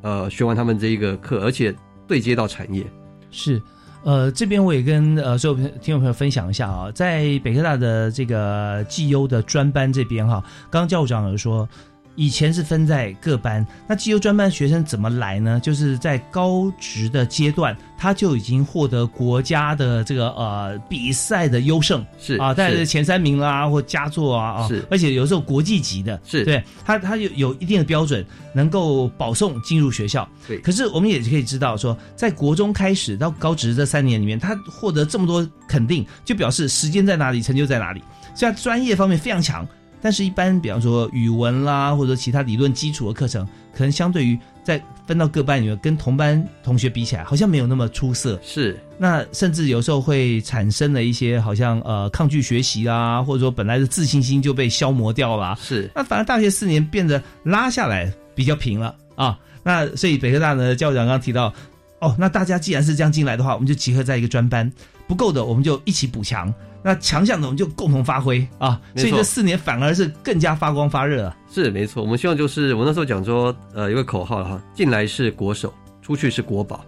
[0.02, 1.74] 呃学完他们这一个课，而且
[2.08, 2.86] 对接到产业。
[3.32, 3.62] 是，
[4.04, 11.68] 呃，这边我也跟呃所有听众朋友分享一下啊，在北科大的这个绩优的专班这边哈，刚刚教务长有说。
[12.18, 15.60] 以前是分在各班，那绩优专班学生怎么来呢？
[15.62, 30.28] 就是在高职的阶段，他就已经获得国家的这个呃比赛的优胜，是啊，带着前三名啦或佳作啊啊，是，而且有时候国际级的，是对他他有有一定的标准，能够保送进入学校。
[30.48, 38.02] 对，可是我们也可以知道说，在国中开始到高职这三年里面，他获得这么多肯定，就表示时间在哪里，成就在哪里，
[38.34, 39.68] 所以他专业方面非常强。
[40.02, 48.40] 但是，一般比方说语文啦，或者其他理论基础的课程，可能相对于在分到各班里面，跟同班同学比起来，好像没有那么出色。
[48.44, 55.58] 是，那甚至有时候会产生了一些好像呃抗拒学习啦，或者说本来的自信心就被消磨掉了。
[55.62, 59.38] 是，那反而大学四年变得拉下来比较平了啊。
[59.64, 61.54] 那所以北科大呢，教务长刚刚提到，
[62.00, 64.72] 哦，那大家既然是这样进来的话，我们就集合在一个专班，
[65.08, 66.54] 不够的我们就一起补强。
[66.84, 71.36] 那强项的我们就共同发挥啊，所以这四年反而是更加发光发热啊。
[71.52, 76.86] 是没错，我们希望就是我那时候讲说，呃，有个口号哈，进来是国手，出去是国宝。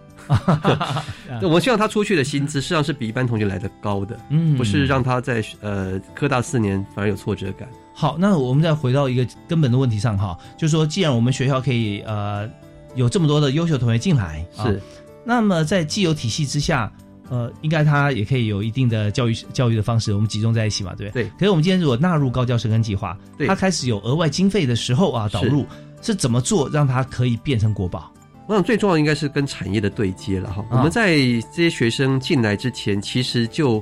[1.42, 7.68] 我们希望他出去的薪资实际上是比一般同学来的高的，嗯，不是让他在呃科大四年反而有挫折感。
[7.92, 12.48] 好，那我们再回到一个根本的问题上哈，就是说，既然我们学校可以呃
[12.94, 14.80] 有这么多的优秀同学进来，是，
[15.26, 16.90] 那么在既有体系之下。
[17.30, 21.22] 呃，应该他也可以有一定的教育教育的方式，我们集中在一起嘛，对不对？
[21.22, 21.30] 对。
[21.38, 23.16] 可是我们今天如果纳入高教生根计划，
[23.46, 25.64] 他开始有额外经费的时候啊，导入
[26.02, 28.12] 是怎么做，让他可以变成国宝？
[28.48, 30.64] 我想最重要应该是跟产业的对接了哈。
[30.72, 33.80] 我们在这些学生进来之前，其实就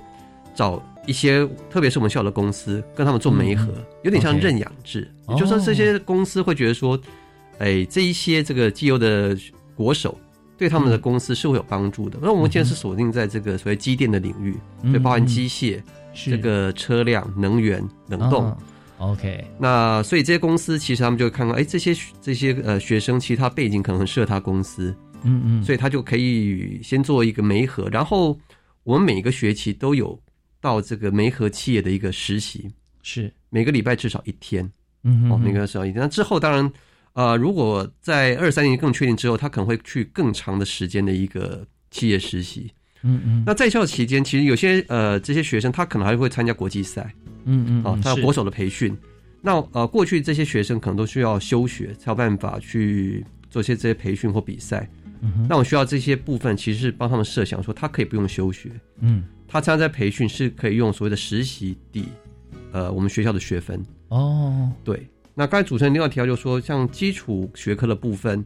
[0.54, 7.00] 找一些，特别是我们学校的公司，跟他们做媒合，有点像认养制，也就是说这些公司会觉得说，
[7.60, 9.34] 哎，这一些这个绩优的
[9.74, 10.18] 国手。
[10.58, 12.18] 对他们的公司是会有帮助的。
[12.20, 14.54] 那我们现在是锁定在这个所谓机电的领域，
[14.92, 15.80] 就包含机械、
[16.12, 18.54] 这个车辆、能源、冷冻。
[18.98, 24.92] OK，那所以这些公司其实他们就会看到，哎，这些这些呃学生其实他背景可能很适合他公司，
[25.22, 28.36] 嗯嗯，所以他就可以先做一个媒合，然后
[28.82, 30.20] 我们每个学期都有
[30.60, 32.68] 到这个媒合企业的一个实习，
[33.04, 33.32] 是。
[33.50, 34.68] 每个礼拜至少一天，
[35.04, 36.02] 嗯哦，每个至少一天。
[36.02, 36.68] 那之后当然。
[37.18, 42.70] 呃，如果在二三年更确定之后，他可能会去更长的时间的一个企业实习。
[43.02, 43.42] 嗯嗯。
[43.44, 47.12] 那在校期间，其实有些呃这些学生他可能还会参加国际赛。
[47.44, 47.82] 嗯嗯。
[47.82, 48.96] 啊，他有国手的培训。
[49.42, 54.88] 那呃，过去这些学生可能都需要休学才有办法去做些这些培训或比赛。
[55.20, 58.70] 嗯那我需要这些部分，其实是帮他们设想说，他可以不用休学。
[59.00, 59.24] 嗯。
[59.48, 62.04] 他参加培训是可以用所谓的实习抵
[62.70, 63.84] 呃我们学校的学分。
[64.06, 64.70] 哦。
[64.84, 65.04] 对。
[65.38, 68.44] 那刚才主持人另外提到，就是说像基础学科的部分，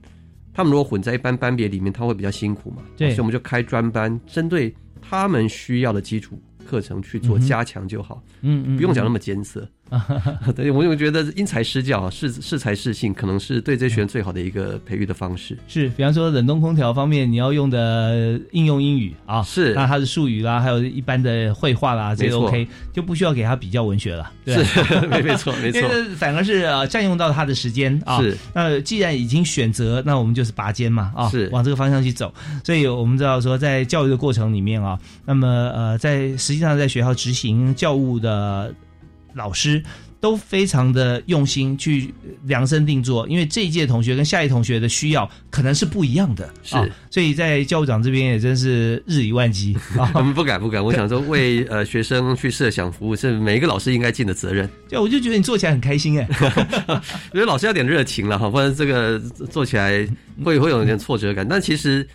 [0.52, 2.82] 他们如果混在一般班别里面，他会比较辛苦嘛。
[2.98, 8.22] 对，所以我们就开专班，针对他们需要的基础课程去做加强就好。
[8.42, 9.66] 嗯嗯，不用讲那么艰涩。
[10.56, 15.56] 对，我就觉得因材施教，适适才适性，可能是对这些学生最好的一个培育的方式。
[15.68, 24.30] 是，比方说冷冻空调方面，你要用的应用英语啊，是，那它的术语啦，还有一般的绘画啦，这些 OK，就不需要给他比较文学了。
[24.46, 24.64] 是，
[25.08, 25.80] 没没错没错，
[26.16, 28.20] 反而是呃占用到他的时间啊。
[28.20, 32.32] 是，那既然已经选择，那我们就是拔尖嘛啊，是，往这个方向去走。
[32.64, 38.74] 所以我们知道说，在教育的过程里面啊，那么呃，在实际上在学校执行教务的。
[39.34, 39.82] 老师
[40.20, 42.14] 都非常的用心去
[42.44, 50.12] 量身定做，因为这一届同学跟下一届同学的需要可能是不一样的，是啊所以在教务长这边也真是日理万机 啊。
[50.14, 54.68] 我们不敢不敢，我想说为呃学生去设想服务是每一个老师应该尽的责任。
[54.88, 56.28] 对，我就觉得你做起来很开心哎。
[56.38, 60.06] 我觉得老师要点热情了哈，不然这个做起来
[60.44, 61.46] 会会有点挫折感。
[61.48, 62.06] 但其实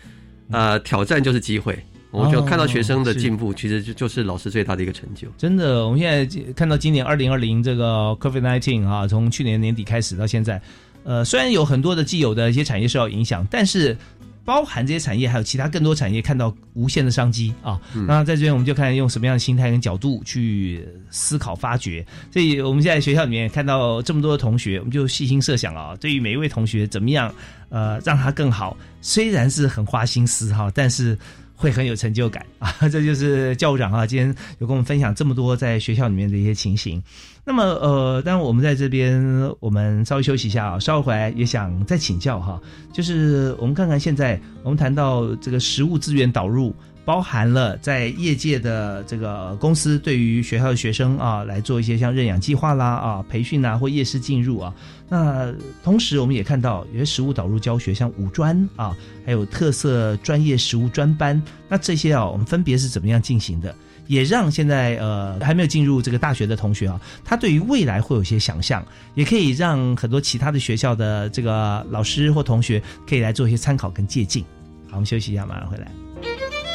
[0.50, 1.78] 呃挑战就是机会，
[2.10, 5.28] 我就看到学生的进步，其实就就是老师最大的一个成就。
[5.36, 10.60] 真的，我们现在看到今年二零二零这个 COVID nineteen 啊，从去年年底开始到现在，
[11.04, 13.94] 呃，虽然有很多的既有的一些产业受到影响，但是
[14.42, 17.78] 包含这些产业还有其他更多产业看到无限的商机啊。
[18.06, 22.02] 那在这边我们就看用什么样的心态跟角度去思考发掘。
[22.32, 27.30] 所以我们现在学校里面看到这么多的同学，我们就细心设想啊，对于每一位同学怎么样
[27.68, 31.18] 呃让他更好，虽然是很花心思哈，但是。
[31.58, 32.72] 会很有成就感 啊！
[32.88, 34.28] 这就是教务长啊，今天
[34.60, 37.02] 有跟我们分享这么多在学校里面的一些情形。
[37.44, 39.20] 那么呃，当然我们在这边
[39.58, 42.60] 我们稍微休息一下啊，稍后回来也想再请教哈，
[42.92, 46.72] 就是我们看看现在我们谈到这个食物资源导入。
[47.08, 54.74] 包含了在业界的这个公司对于学校的学生啊来做一些像认养计划啦啊培训啊或夜市进入啊，
[55.08, 55.50] 那
[55.82, 58.94] 同时我们也看到有些实物导入教学，像五专啊，
[59.24, 63.74] 还有特色专业实物专班，那这些啊我们分别是怎么样进行的？
[64.06, 68.84] 也让现在呃还没有进入这个大学的同学啊，他对于未来会有些想象，
[69.14, 74.44] 也可以让很多其他的学校的这个老师或同学可以来做一些参考跟借鉴。
[74.90, 75.90] 好，我们休息一下，马上回来。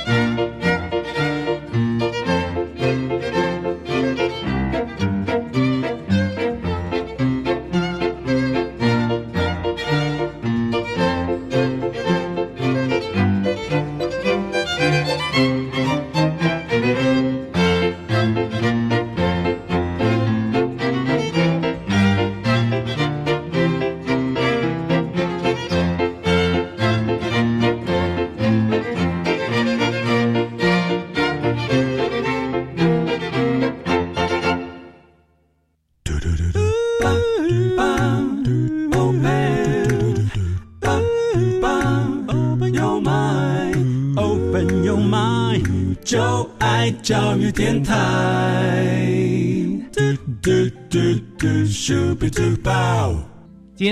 [0.06, 0.53] Thank you.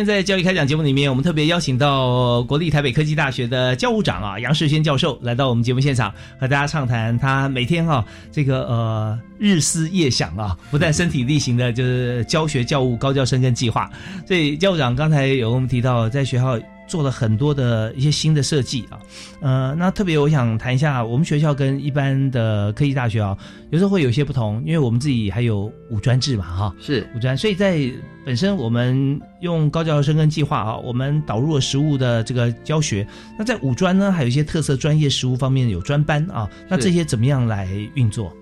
[0.05, 13.89] 在教育开讲节目里面，我们特别邀请到国立台北科技大学的教务长啊杨世轩教授来到我们节目现场，和大家畅谈他每天啊、这个呃日思夜想啊，不但身体力行的，就是教学教务高教生跟计划。
[14.27, 16.59] 所以教务长刚才有跟我们提到，在学校
[16.91, 18.99] 做了很多的一些新的设计啊，
[19.39, 23.37] 呃，那特别我想谈一下，我们学校跟一般的科技大学啊，
[23.69, 27.89] 有时候会有一些不同，因为我们自己还有五专制嘛，哈，是五专，所以在
[28.25, 33.07] 本身我们用高教生跟计划啊，我们导入了实物的这个教学。
[33.39, 38.33] 那在五专呢，还有一些特色专业实务方面有专班啊，那这些怎么样来运作？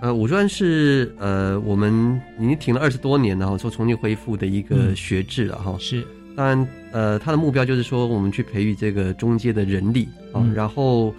[0.00, 5.74] 呃，五专是呃我们已经停了二十多年了，然后说重新恢复的一个嗯学制了哈。
[5.80, 6.06] 是，
[6.38, 11.12] 当然呃，他的目标就是说我们去培育这个中阶的人力啊，嗯然后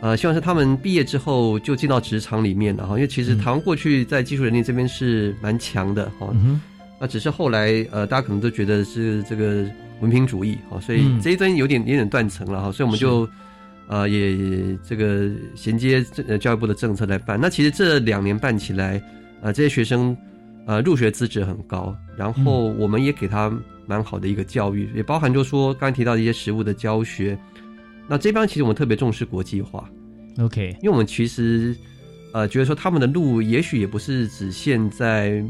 [0.00, 2.94] 呃，希望是他们毕业之后就进到职场里面了哈。
[2.94, 6.60] 因为其实台湾过去在技术人力这边是蛮强的哈，嗯
[7.00, 9.68] 那只是后来呃，大家可能都觉得是这个
[10.00, 13.28] 文凭主义哈，所以嗯这一端有点有点断层了哈，所以我们就。
[13.88, 16.02] 呃，也也这个衔接
[16.40, 17.38] 教育部的政策来办。
[17.38, 19.02] 那其实这两年办起来，
[19.42, 20.16] 呃，这些学生
[20.66, 23.52] 呃入学资质很高，然后我们也给他
[23.92, 27.38] 蛮好的一个教育，也包含就说刚才提到的一些实物的教学。
[28.08, 29.86] 那这边其实我们特别重视国际化
[30.38, 31.76] ，OK，因为我们其实
[32.32, 35.44] 呃觉得说他们的路也许也不是只限在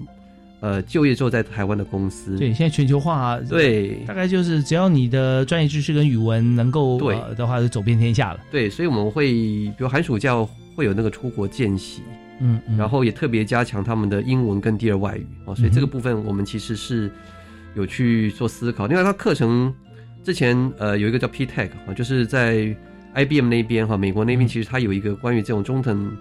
[0.58, 4.04] 呃就业之后在台湾的公司，对，现在全球化，对。
[4.06, 7.14] 大概就是只要你的专业知识跟语文能够对。
[7.14, 8.40] 呃的话，就走遍天下了。
[8.50, 10.34] 对，所以我们会比如寒暑假
[10.74, 12.02] 会有那个出国见习，
[12.40, 12.76] 嗯，嗯。
[12.76, 17.10] 然后也特别加强他们的英文跟第二外语哦，所以这个部分我们其实是
[17.74, 18.86] 有去做思考。
[18.86, 19.74] 另外，他课程
[20.22, 22.74] 之前呃有一个叫 P-Tech 啊，就是在
[23.14, 26.16] IBM 那边哈，美国那边其实它有一个关于这种中等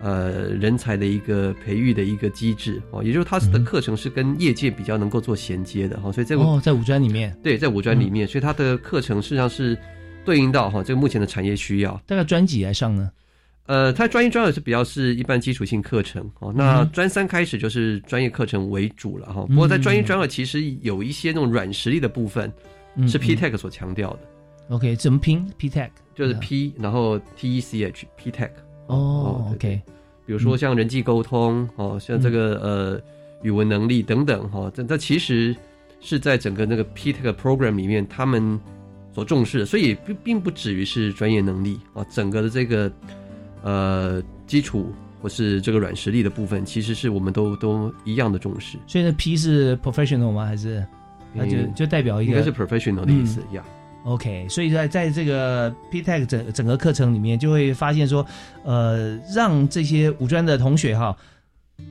[0.00, 9.78] 呃人才的一个培育的一个机制哦，也就是他的课程是跟业界比较能够做衔接的哈，所以这个哦，在五专里面，对在五专里面，所以他的课程事实上是
[10.24, 11.98] 对应到哈这个目前的产业需要。
[12.06, 13.10] 大概专几来上呢？
[13.66, 16.52] 呃，它专一、专二是比较是一般基础性课程哦。
[16.54, 19.46] 那嗯专三开始就是专业课程为主了哈。
[19.46, 22.52] 不过在专一、嗯专二其实有一些那种软实力的部分
[23.06, 24.18] 是嗯嗯 P-Tech 所强调的
[24.68, 25.90] ，OK，怎么拼？P-Tech？
[26.14, 28.50] 就是 P 然后 T E C H P-Tech
[28.86, 29.80] 哦，OK，
[30.26, 33.00] 比如说像人际沟通哦，像这个呃
[33.42, 35.56] 语文能力等等哈，这这其实
[36.00, 38.60] 是在整个那个 PTEC program 里面他们
[39.12, 42.92] 所重视的，所以并并不止于是专业能力啊，整个的这个
[43.64, 48.78] 呃基础或是这个软实力的部分，其实是我们都都一样的重视。
[48.86, 50.44] 所以那 P 是 professional 吗？
[50.44, 50.86] 还是
[51.32, 53.64] 那就就代表一个应该是 professional 的意思呀。
[54.04, 58.24] OK，所以在在这个 PTEC 整整个课程里面，就会发现说，
[58.62, 61.16] 呃，让这些五专的同学哈，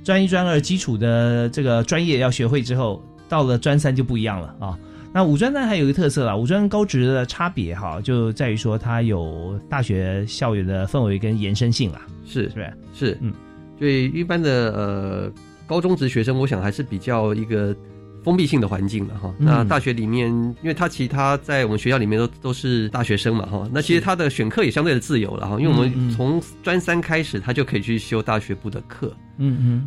[0.03, 4.78] 专一、专二基础的这个专业要学会之后，到了专三就不一样了啊。
[5.14, 12.74] 那五专呢还有一个特色啦，五专高职的差别哈，就在于说它有大学校园的氛围跟延伸性啦，是是不是？
[12.93, 13.32] 是，嗯，
[13.78, 15.32] 对一般的呃
[15.68, 17.76] 高中职学生，我想还是比较一个。
[18.24, 20.30] 封闭性的环境了哈，那大学里面，
[20.61, 29.32] 因为他其他在我们学校里面都都是大学生嘛哈，那其实他的选课也相对的自由了哈，因为我们从专三开始，他就可以去修大学部的课，嗯嗯，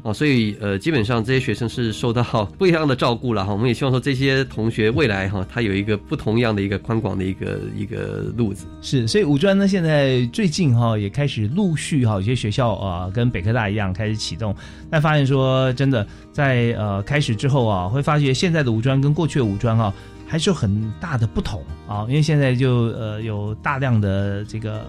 [0.02, 2.22] 哦，所以呃，基本上这些学生是受到
[2.58, 8.66] 不一样的照顾了哈，我们也希望说这些同学未来哈，他有一个不同样的一个宽广的一个一个路子。
[8.82, 14.54] 是，所以五专呢，现在最近哈也开始陆续哈，有些学校啊跟北科大一样开始启动，
[14.90, 18.26] 但发现说真的在呃开始之后啊，会发觉。
[18.36, 19.94] 现在的五专跟过去的五专哈，
[20.26, 24.84] 还是有很大的不同啊，因为现在就呃有大量的这个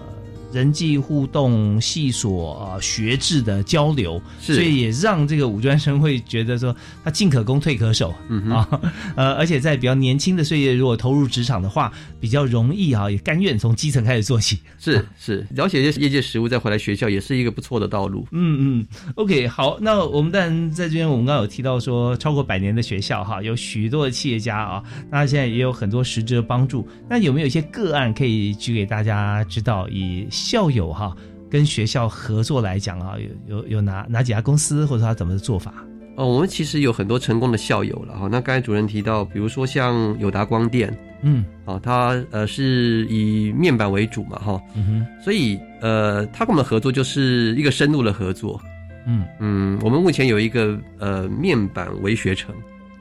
[0.52, 6.74] 人际互动、系所啊、学制的交流，所以也让这个五专生会觉得说
[7.04, 8.80] 他进可攻退可守嗯啊，
[9.14, 14.58] 呃，而且在比较年轻的岁月，如果投入职场的话，比较容易啊，也甘愿从基层开始做起。
[14.78, 18.26] 是是，了解一些业界实务，再回来学校也是一个不错的道路。
[18.30, 18.86] 嗯嗯
[19.16, 26.88] ，OK，好，那我们当然在这边，我们刚刚有提到说，超过百年的学校哈，有许多的企业家啊，那现在也有很多实质的帮助。
[27.08, 29.86] 那有没有一些个案可以举给大家知道？
[29.90, 31.16] 以校友哈
[31.50, 33.14] 跟学校合作来讲啊，
[33.46, 35.74] 有有有哪哪几家公司，或者他怎么做法？
[36.16, 38.28] 哦，我们其实有很多成功的校友了哈。
[38.30, 48.60] 那刚才主任提到，比如说像友达光电，嗯，啊，它呃是以面板为主嘛哈，嗯哼，所以呃，他跟我们合作就是一个深入的合作。
[49.06, 52.54] 嗯嗯，我们目前有一个呃面板微学城，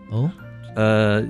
[0.09, 0.29] 哦，
[0.75, 1.23] 呃。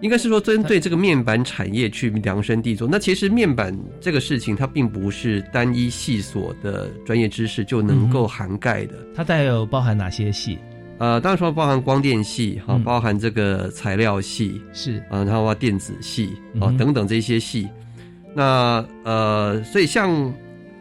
[0.00, 2.86] 应该是说，针对这个面板产业去量身定做。
[2.86, 8.94] 那其实面板这个事情，它并不是单一系所的专业知识就能够涵盖的。
[9.14, 10.58] 它带有包含哪些系？
[10.98, 16.30] 呃，当然说包含光电系哈，包含这个材料系是啊，然后电子系
[16.60, 17.66] 啊等等这些系。
[18.34, 20.10] 那呃，所以像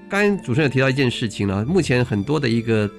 [0.10, 2.90] 刚才主持人有提到一件事情呢，目前很多的一个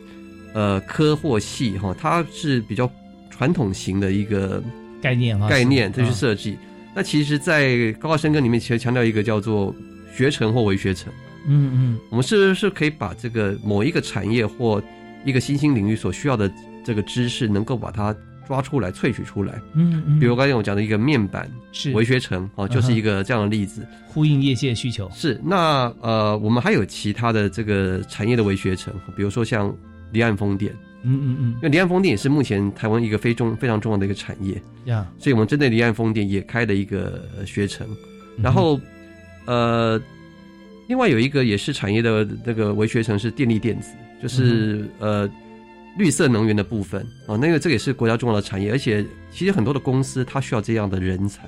[0.55, 2.91] 呃科或系哈，它是比较
[3.29, 4.63] 传统型的一个。
[5.05, 6.57] 概念哈，概念再去设计。
[6.95, 9.75] 那其实，在高考深耕里面，其实强调一个叫做
[10.17, 11.13] 学成或为学成。
[11.47, 14.83] 嗯嗯，我们是不是可以把这个某一个产业或
[15.27, 16.51] 一个新兴领域所需要的
[16.83, 18.17] 这个知识，能够把它
[18.49, 19.61] 抓出来、萃取出来？
[19.75, 20.19] 嗯嗯。
[20.19, 25.11] 比如刚才我讲的一个面板是为学成哦，就是一个这样的例子，呼应业界需求。
[25.13, 29.71] 是那呃，我们还有其他的这个产业的为学成，比如说像
[30.15, 30.73] 离岸风电。
[31.07, 34.55] 嗯嗯嗯，因为离岸风电也是目前台湾一个非重非常重要的一个产业
[34.87, 37.87] 呀，所以我们针对离岸风电也开了一个学程，
[38.43, 38.81] 然后
[39.45, 40.01] 呃，
[40.89, 43.93] 另外有一个也是产业的那个微学程是电力电子，
[44.23, 45.29] 就是呃
[45.99, 51.43] 绿色能源的部分啊，那个这个也是国家重要的产业，而且其实很多的公司它需要这样的人才。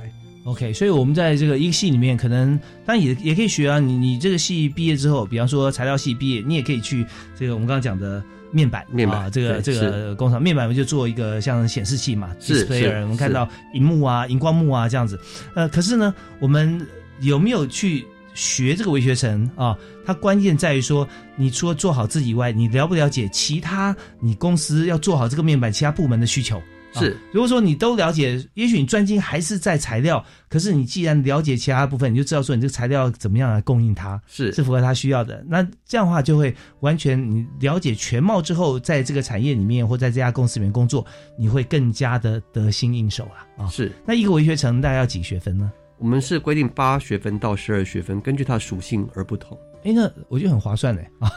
[0.45, 8.23] OK，所以我们在这个一个系里面，可能当然也也可以学啊，你你这个系毕业之后，比方说材料系毕业，你也可以去这个我们刚刚讲的。
[8.51, 15.19] 面板，面板啊，这个这个工厂面板，我们就做一个像显示器嘛，display，我们看到荧幕啊、荧光幕啊这样子。
[15.55, 16.87] 呃，可是呢，我们
[17.21, 19.77] 有没有去学这个微学程啊？
[20.05, 26.63] 它关键在于说，你除了做好自己以外，你了不了解其他你公司要做好这个面板其他部门的需求？
[27.01, 35.45] 是，如果说你都了解，也许你专精还是在材料，可是你既然了解其他部分，你就知道说你这个材料怎么样来供应它，是是符合他需要的。
[35.49, 41.05] 那这样的话就会完全你了解全貌之后，在这个产业里面或在这家公司里面工作，
[41.39, 43.69] 你会更加的得心应手了啊。
[43.69, 45.71] 是，那一个文学城大概要几学分呢？
[45.99, 49.59] 我们是规定八学分到十二学分，根据它的属性而不同。
[49.87, 51.31] 哎，那我觉得很划算哎啊！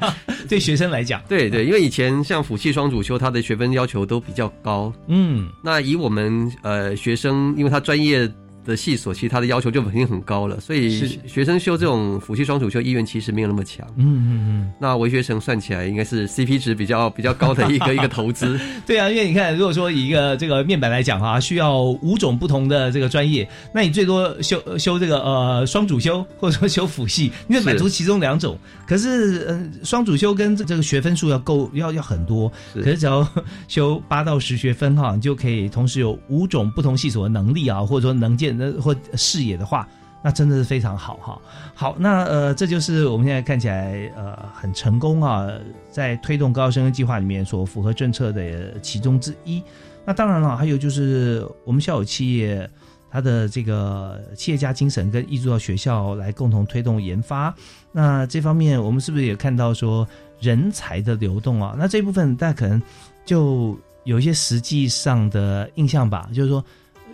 [0.48, 4.90] 对学生来讲，对对，因为以前像辅系双主修，它的学分要求都比较高。
[5.06, 8.26] 嗯，那以我们呃学生，因为他专业
[8.64, 13.86] 的系所，其实他的要求就已经很高了，所以是学生修这种辅系双主修意愿其实没有那么强。
[13.96, 14.72] 嗯嗯嗯。
[14.78, 18.58] 那文学城算起来应该是 CP 值比较比较高的一个 一个投资。
[18.86, 28.58] 对啊，因为你看，如果说以一个这个面板来讲啊，需要五种不同的这个专业，那你最多修修这个呃双主修，或者说修辅系，你得满足其中两种。
[28.86, 32.50] 可是呃双主修跟这这个学分数要够，要要很多。
[32.74, 33.26] 可是只要
[33.68, 39.88] 修八到十学分哈，你就可以同时有五种不同系所的能力啊，或者说能见或视野的话。
[40.22, 41.40] 那真的是非常好哈。
[41.74, 45.48] 好，那呃，这就是我们现在看起来呃很成功啊，
[45.90, 49.62] 在推动高升计划里面所符合政策的其中之一。
[50.04, 52.68] 那当然了，还有就是我们校友企业
[53.10, 57.54] 它的这个企业家精神跟艺术到学校来共同推动研发。
[57.90, 60.06] 那这方面我们是不是也看到说
[60.38, 61.74] 人才的流动啊？
[61.78, 62.82] 那这部分大家可能
[63.24, 66.62] 就有一些实际上的印象吧，就是说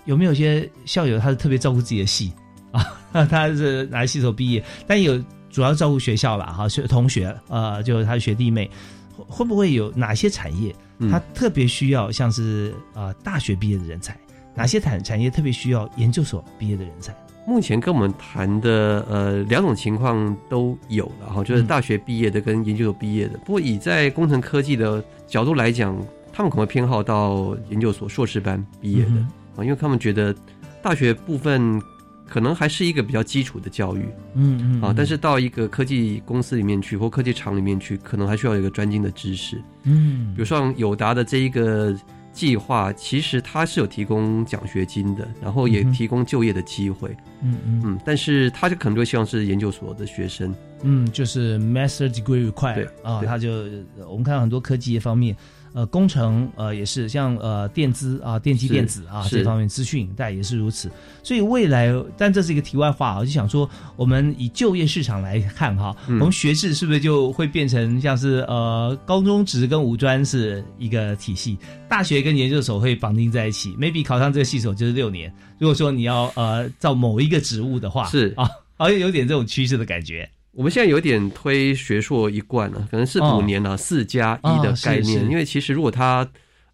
[0.07, 2.33] 有没有一些校友他是特别照顾自己的系？
[2.73, 2.85] 啊，
[3.27, 4.63] 他是哪系所毕业？
[4.87, 8.71] 但有主要照顾学校了哈，学同学呃，就是他的学弟妹，
[9.17, 10.75] 会不会有哪些产业
[11.11, 14.19] 他特别需要像是啊大学毕业的人才？
[14.55, 17.15] 哪些产产业特别需要研究所毕业的人才？
[17.47, 23.39] 目前跟我们谈的呃两种情况都有了哈，就是大学毕业的跟研究所毕业的。
[23.45, 25.97] 不过以在工程科技的角度来讲，
[26.33, 29.11] 他们可能会偏好到研究所硕士班毕业的
[29.57, 30.35] 啊，因为他们觉得
[30.83, 31.83] 大学部分。
[32.29, 34.05] 可能还是一个比较基础的教育，
[34.35, 41.97] 嗯嗯啊，但是到一个科技公司里面去或科技厂里面去，可能还需要有一个专精的知识，嗯，比如说友达的这一个
[42.33, 50.53] 计划，其实它是有提供奖学金的，然后也提供就业的机会，嗯嗯嗯，但是他就可能就希望是研究所的学生，
[50.83, 53.53] 嗯，就是 master degree required 啊，他就
[54.09, 55.37] 我们看到很多科技方面。
[55.77, 60.91] 呃，工程呃也是像呃电资啊、电机电子啊这方面资讯但也是如此，
[61.23, 71.59] 所以未来，但这是一个题外话，我就想说，我们以就业市场来看哈，我们学制是不是就会变成像是呃高中职跟五专是一个体系，
[71.91, 78.33] 大学跟研究所会绑定在一起，maybe 考上这个系所就是六年，如果说你要呃造某一个职务的话，是。
[78.35, 78.49] 啊，
[78.79, 80.27] 好像有点这种趋势的感觉。
[80.57, 85.23] 我们现在有点推学硕一贯了，可能是五年了，四加一的概念。
[85.31, 86.27] 因为其实如果他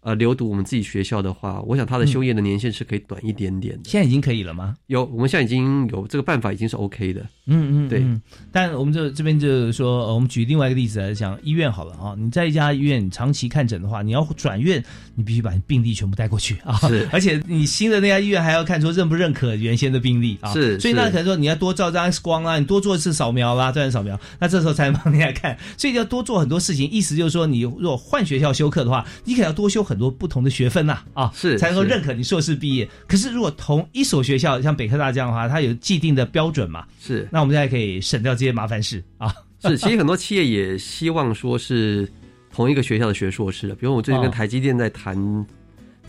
[0.03, 3.89] 呃留读我们自己学校的话，我想他的修业的年限是可以短一点点的。
[3.89, 4.75] 现在已经可以了吗？
[4.87, 7.21] 有，我们现在已经有这个办法，已经是 OK 的。
[7.45, 8.05] 嗯嗯，对。
[8.51, 14.83] 但我们这这边就是说，我们举另外一个例子来讲，医院好了啊，你在一家医院长期看诊的话，你要转院，
[15.15, 16.75] 你必须把病历全部带过去啊。
[16.87, 17.07] 是。
[17.11, 20.53] 而且你新的那家医院还要看说认不认可原先的病历啊。
[20.53, 20.79] 是。
[20.79, 25.57] 所以那可能说你要多照张 X 光啊，你多做一次扫描啦，这样扫描，那这时候才能帮人家看。
[25.77, 32.87] 所以要多做很多事情，意思就是说，你如果换学校修课的话，你可能要多修很多不同的学分呐啊，是才能够认可你硕士毕业。
[33.07, 36.85] 可是如果同一所学校像北科大这样的话，它有既定的标准嘛？
[36.99, 37.27] 是。
[37.31, 39.33] 那我们现在可以省掉这些麻烦事啊。
[39.61, 42.07] 是，其实很多企业也希望说是
[42.51, 45.45] 同一个学校的学硕士的，比如我最近跟台积电在谈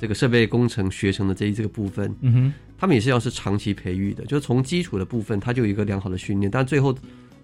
[0.01, 6.93] 这个设备工程学成的这一这个部分，嗯哼，他们也是要是长期培育的，就是从基础的部分，它就有一个良好的训练，但最后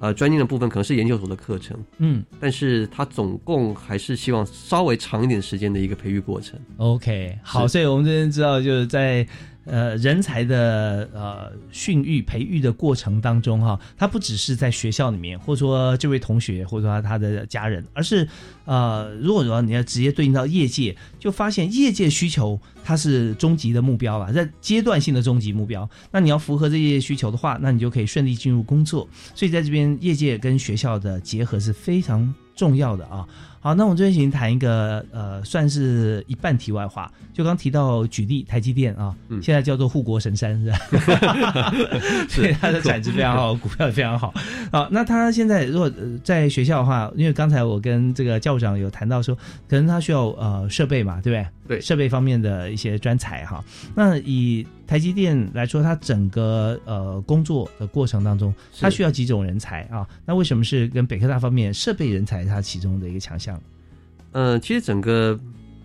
[0.01, 6.59] 呃专业的部分可能是研究所的课程，嗯，但是他总共还是希望稍微长一点时间的一个培育过程。
[6.79, 9.25] OK，好，所以我们这边知道就是在。
[9.67, 18.27] 呃，人才的呃训育培育的过程当中哈，他不只是在学校里面，或者说这位同学，或者说他的家人，而是
[18.71, 25.91] 呃，如果说你要直接对应到业界，就发现业界需求它是终极的目标了，在阶段性的终极目标。
[26.13, 29.09] 那你要符合这些需求的话，那你就可以顺利进入工作。
[29.35, 33.27] 所以在这边，业界跟学校的结合是非常重要的啊。
[33.63, 37.13] 好，那我们这边先谈一个呃，算是一半题外话。
[37.35, 40.79] 就刚提到举例台积电啊，嗯、现在叫做护国神山是吧？
[42.29, 44.33] 所以它的产值非常好，股票也非常好。
[44.71, 45.93] 啊，那他现在如果
[46.25, 49.35] 在学校的话，因为刚才我跟这个教务长有谈到说，
[49.67, 51.37] 可能他需要呃设备嘛，对不
[51.67, 51.77] 对？
[51.77, 53.65] 对，设备方面的一些专才哈。
[53.95, 60.07] 那以台积电来说，它整个呃工作的过程当中，它需要几种人才啊？
[60.27, 63.61] 那为什么是跟北科大方面设备人才它其中的一个强项？
[64.33, 65.39] 呃，其实整个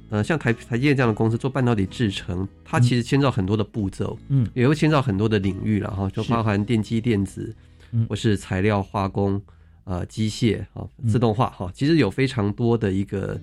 [0.09, 7.55] 呃像台台积电这样的公司做半导体制成，它其实牵造很多的步骤，嗯，也会牵造很多的领域了哈，就包含电机电子，
[7.91, 9.39] 嗯，或是材料化工、
[9.85, 13.39] 呃机械啊、自动化哈，其实有非常多的一个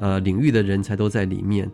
[0.00, 1.70] 呃领域的人才都在里面。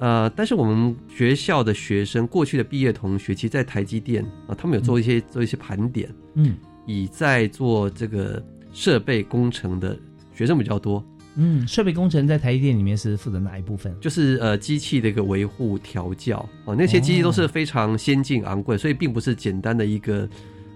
[0.00, 9.96] 呃，但是我们学校的学生过去的毕业同学，其实，在台积电啊，他们有做一些、嗯、做一些盘点，嗯，以在做这个设备工程的
[10.34, 11.04] 学生比较多，
[11.36, 13.94] 嗯，设备工程在台积电里面是负责哪一部分？
[14.00, 20.28] 就是呃机器的一个维护调教哦，那些机器都是非常先进昂贵，所以并不是简单的一个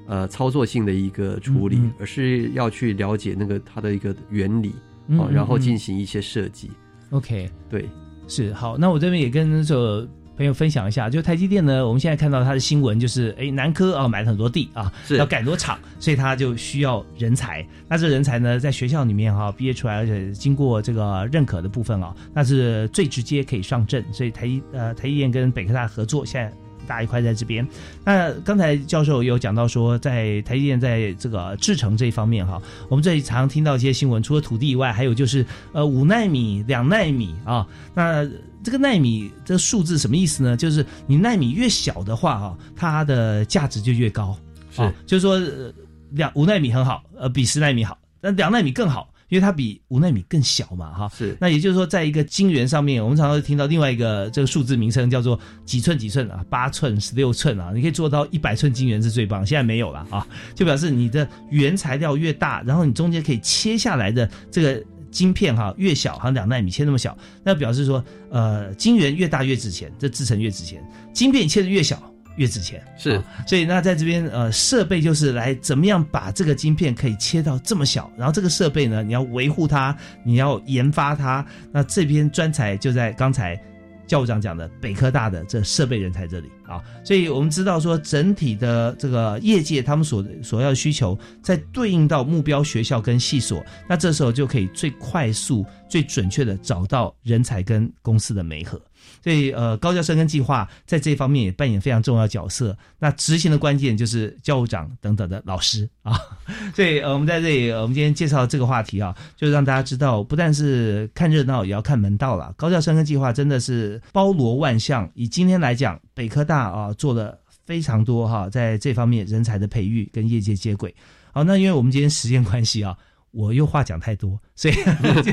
[0.07, 4.75] 呃操作性的一个处理，嗯嗯而是要去了解那个它的一个原理
[5.09, 6.71] 哦，然后嗯进行一些设计。
[7.11, 7.89] OK，对，
[8.27, 8.77] 是好。
[8.77, 17.67] 那我这边也跟这个朋友分享一下，就台积电呢，我们现在看到它的新闻就是，哎，南科啊买了很多地啊，是要盖很多厂，所以它就需要人才。
[17.89, 24.05] 那这人才呢，在学校里面哈、毕业出来，而且经过这个认可的部分啊，那是最直接可以上阵。
[24.13, 26.53] 所以台积呃台积电跟北科大合作，现在。
[26.87, 27.66] 大一块在这边，
[28.05, 37.66] 那刚才教授有讲到说，在台积电在这个制程这一方面哈，我们这里常听到一些新闻，除了土地以外，还有就是呃五纳米、两纳米啊。
[37.93, 38.26] 那
[38.62, 40.57] 这个纳米这个数字什么意思呢？
[40.57, 44.37] 就是你纳米越小的话哈，它的价值就越高。
[44.70, 45.72] 是啊，就是说呃
[46.11, 49.09] 两五纳米很好，呃，比十纳米好，但两纳米更好。
[49.29, 51.37] 因为它比五纳米更小嘛，哈，是。
[51.41, 72.01] 那也就是说，在一个晶圆上面，我们常常会听到另外一个这个数字名称叫做几寸几寸啊，八寸、十六寸啊，你可以做到一百寸晶圆是最棒，现在没有了啊，就表示你的原材料越大，然后你中间可以切下来的这个晶片哈越小，好像两纳米切那么小，那表示说，呃，晶圆越大越值钱，这制成越值钱，晶片切的越小。
[72.37, 72.82] 越值钱。
[72.97, 83.61] 是，所以那在这边呃设备就是来怎么样把这个晶片可以切到这么小，然后这个设备呢你要维护它，你要研发它，那这边专才就在刚才
[84.07, 86.51] 教务长讲的北科大的这设备人才这里。
[86.66, 98.80] 啊，所以我们知道说整体的这个业界他们所所要的需求，在对应到目标学校跟系所，那这时候就可以最快速、最准确的找到人才跟公司的媒合。
[99.27, 102.79] 所以，呃，高教生根计划在这方面也扮演非常重要角色。
[102.97, 106.16] 那执行的关键就是教务长等等的老师啊。
[106.77, 112.55] 所以，呃，我们在这里，我们今天介绍这个话题啊，就让大家知道，不但是看热闹，也要看门道了。
[112.57, 115.11] 高教生根计划真的是包罗万象。
[115.14, 120.95] 以今天来讲，北科大啊做了非常多哈，在这方面人才的培育跟业界接轨。
[121.33, 122.97] 好，那因为我们今天时间关系啊，
[123.33, 124.74] 我又话讲太多，所以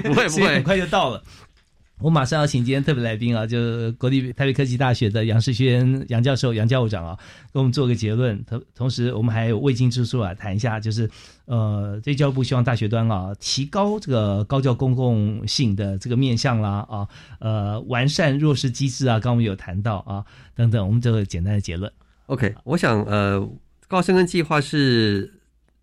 [0.02, 1.24] 不 会不会，很快就到了。
[2.04, 7.18] 我马上要请今天特别来宾啊，就是国立台北科技大学的杨世轩杨教授、杨教务长啊，
[7.54, 8.44] 给我们做个结论。
[8.44, 11.10] 同同时，我们还有未经之书啊，谈一下，就是
[11.46, 17.08] 呃，这教育部希望大学端啊，提高这个高教公共性的这个面向啦啊，
[17.40, 20.26] 呃，完善弱势机制啊，刚刚我们有谈到啊，
[20.56, 21.90] 等等，我们这个简单的结论。
[22.26, 23.50] OK，我想呃，
[23.88, 25.34] 高生根计划是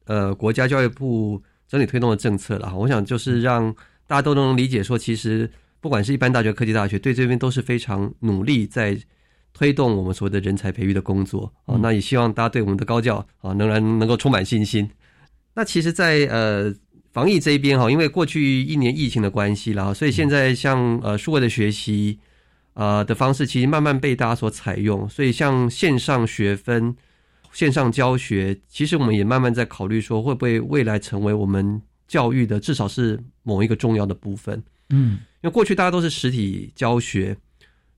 [0.04, 2.76] 呃国家教育部整体推动的政策了。
[2.76, 3.74] 我想就是让
[4.06, 5.50] 大家都能理解说，其实。
[5.80, 8.98] 不管是一般大学、科技大学，对这边都是非常努力在
[9.52, 11.80] 推动我们所谓的人才培育的工作啊、嗯。
[11.82, 14.88] 那也希望大家对我们的高教啊，仍然能够充满信心。
[15.54, 16.74] 那其实在，在呃
[17.12, 22.18] 防疫这一边哈，因为过去一年疫情的关系啦，所以现在像呃数位的学习
[22.74, 25.08] 啊的方式，其实慢慢被大家所采用。
[25.08, 26.94] 所以像线上学分、
[27.52, 34.62] 线上教学，其实我们也慢慢在考虑说，会不会未来成为我们教育的至少是某一个重要的部分。
[34.91, 35.18] 嗯。
[35.43, 37.34] 因为过去大家都是实体教学，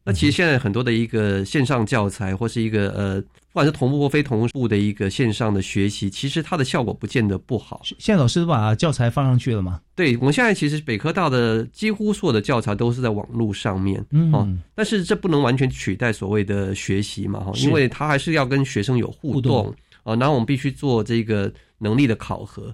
[0.05, 7.82] 那其实现在很多的一个线上教材或是一个呃，不管是同步或非同步的一个线上的学习，其实它的效果不见得不好。
[7.99, 9.80] 现在老师都把教材放上去了吗？
[9.97, 19.74] 对，我们现在其实北科大的几乎所有的教材都是在网络上面，嗯，哦，但是这不能完全取代所谓的学习嘛，哈，因为它还是要跟学生有互动
[20.05, 22.72] 啊，然后我们必须做这个能力的考核，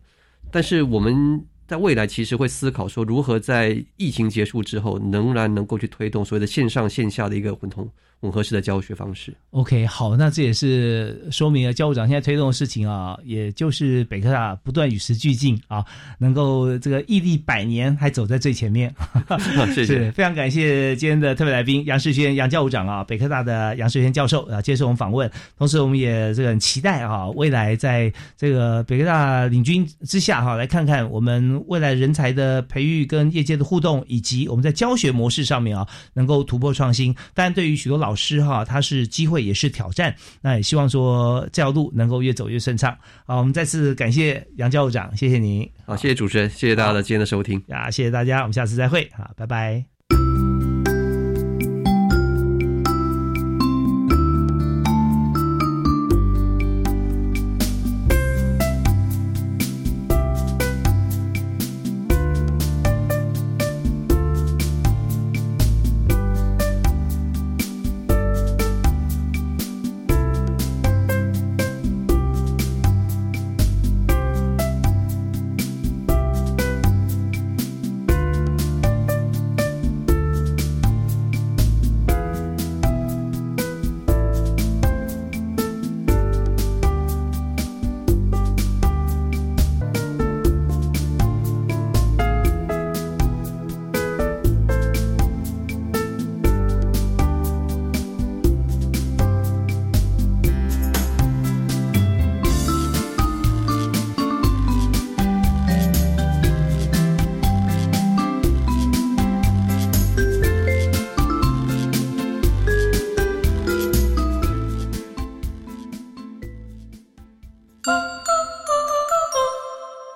[0.51, 1.43] 但是我们。
[1.69, 7.87] 在未来，其实会思考说如何在疫情结束之后，仍然能够去推动所谓的线上线下的一个混同。
[8.21, 9.33] 混合式的教学方式。
[9.51, 15.85] OK，好，那这也是说明了教务长现在推动的事情啊，也就是北科大不断与时俱进啊，
[16.19, 18.95] 能够这个屹立百年，还走在最前面。
[19.75, 25.31] 谢谢，非常感谢今天的特别来宾杨世轩杨教务长啊，北科大的杨世轩教授啊，接受我们访问。
[25.57, 31.39] 同时，我们也这个很期待啊，未来在这个北科大领军之下哈、啊，来看看我们。
[31.66, 37.14] 未来人才的培育跟业界的互动，以及我们在教学模式上面啊，能够突破创新。
[37.35, 40.14] 当然，对于许多老师哈，他是机会也是挑战。
[40.40, 42.96] 那也希望说这条路能够越走越顺畅。
[43.26, 45.68] 好，我们再次感谢杨教务长，谢谢您。
[45.86, 47.62] 好，谢谢主持人，谢谢大家的今天的收听。
[47.68, 49.11] 啊，谢谢大家，我们下次再会。
[49.16, 49.97] 好，拜拜。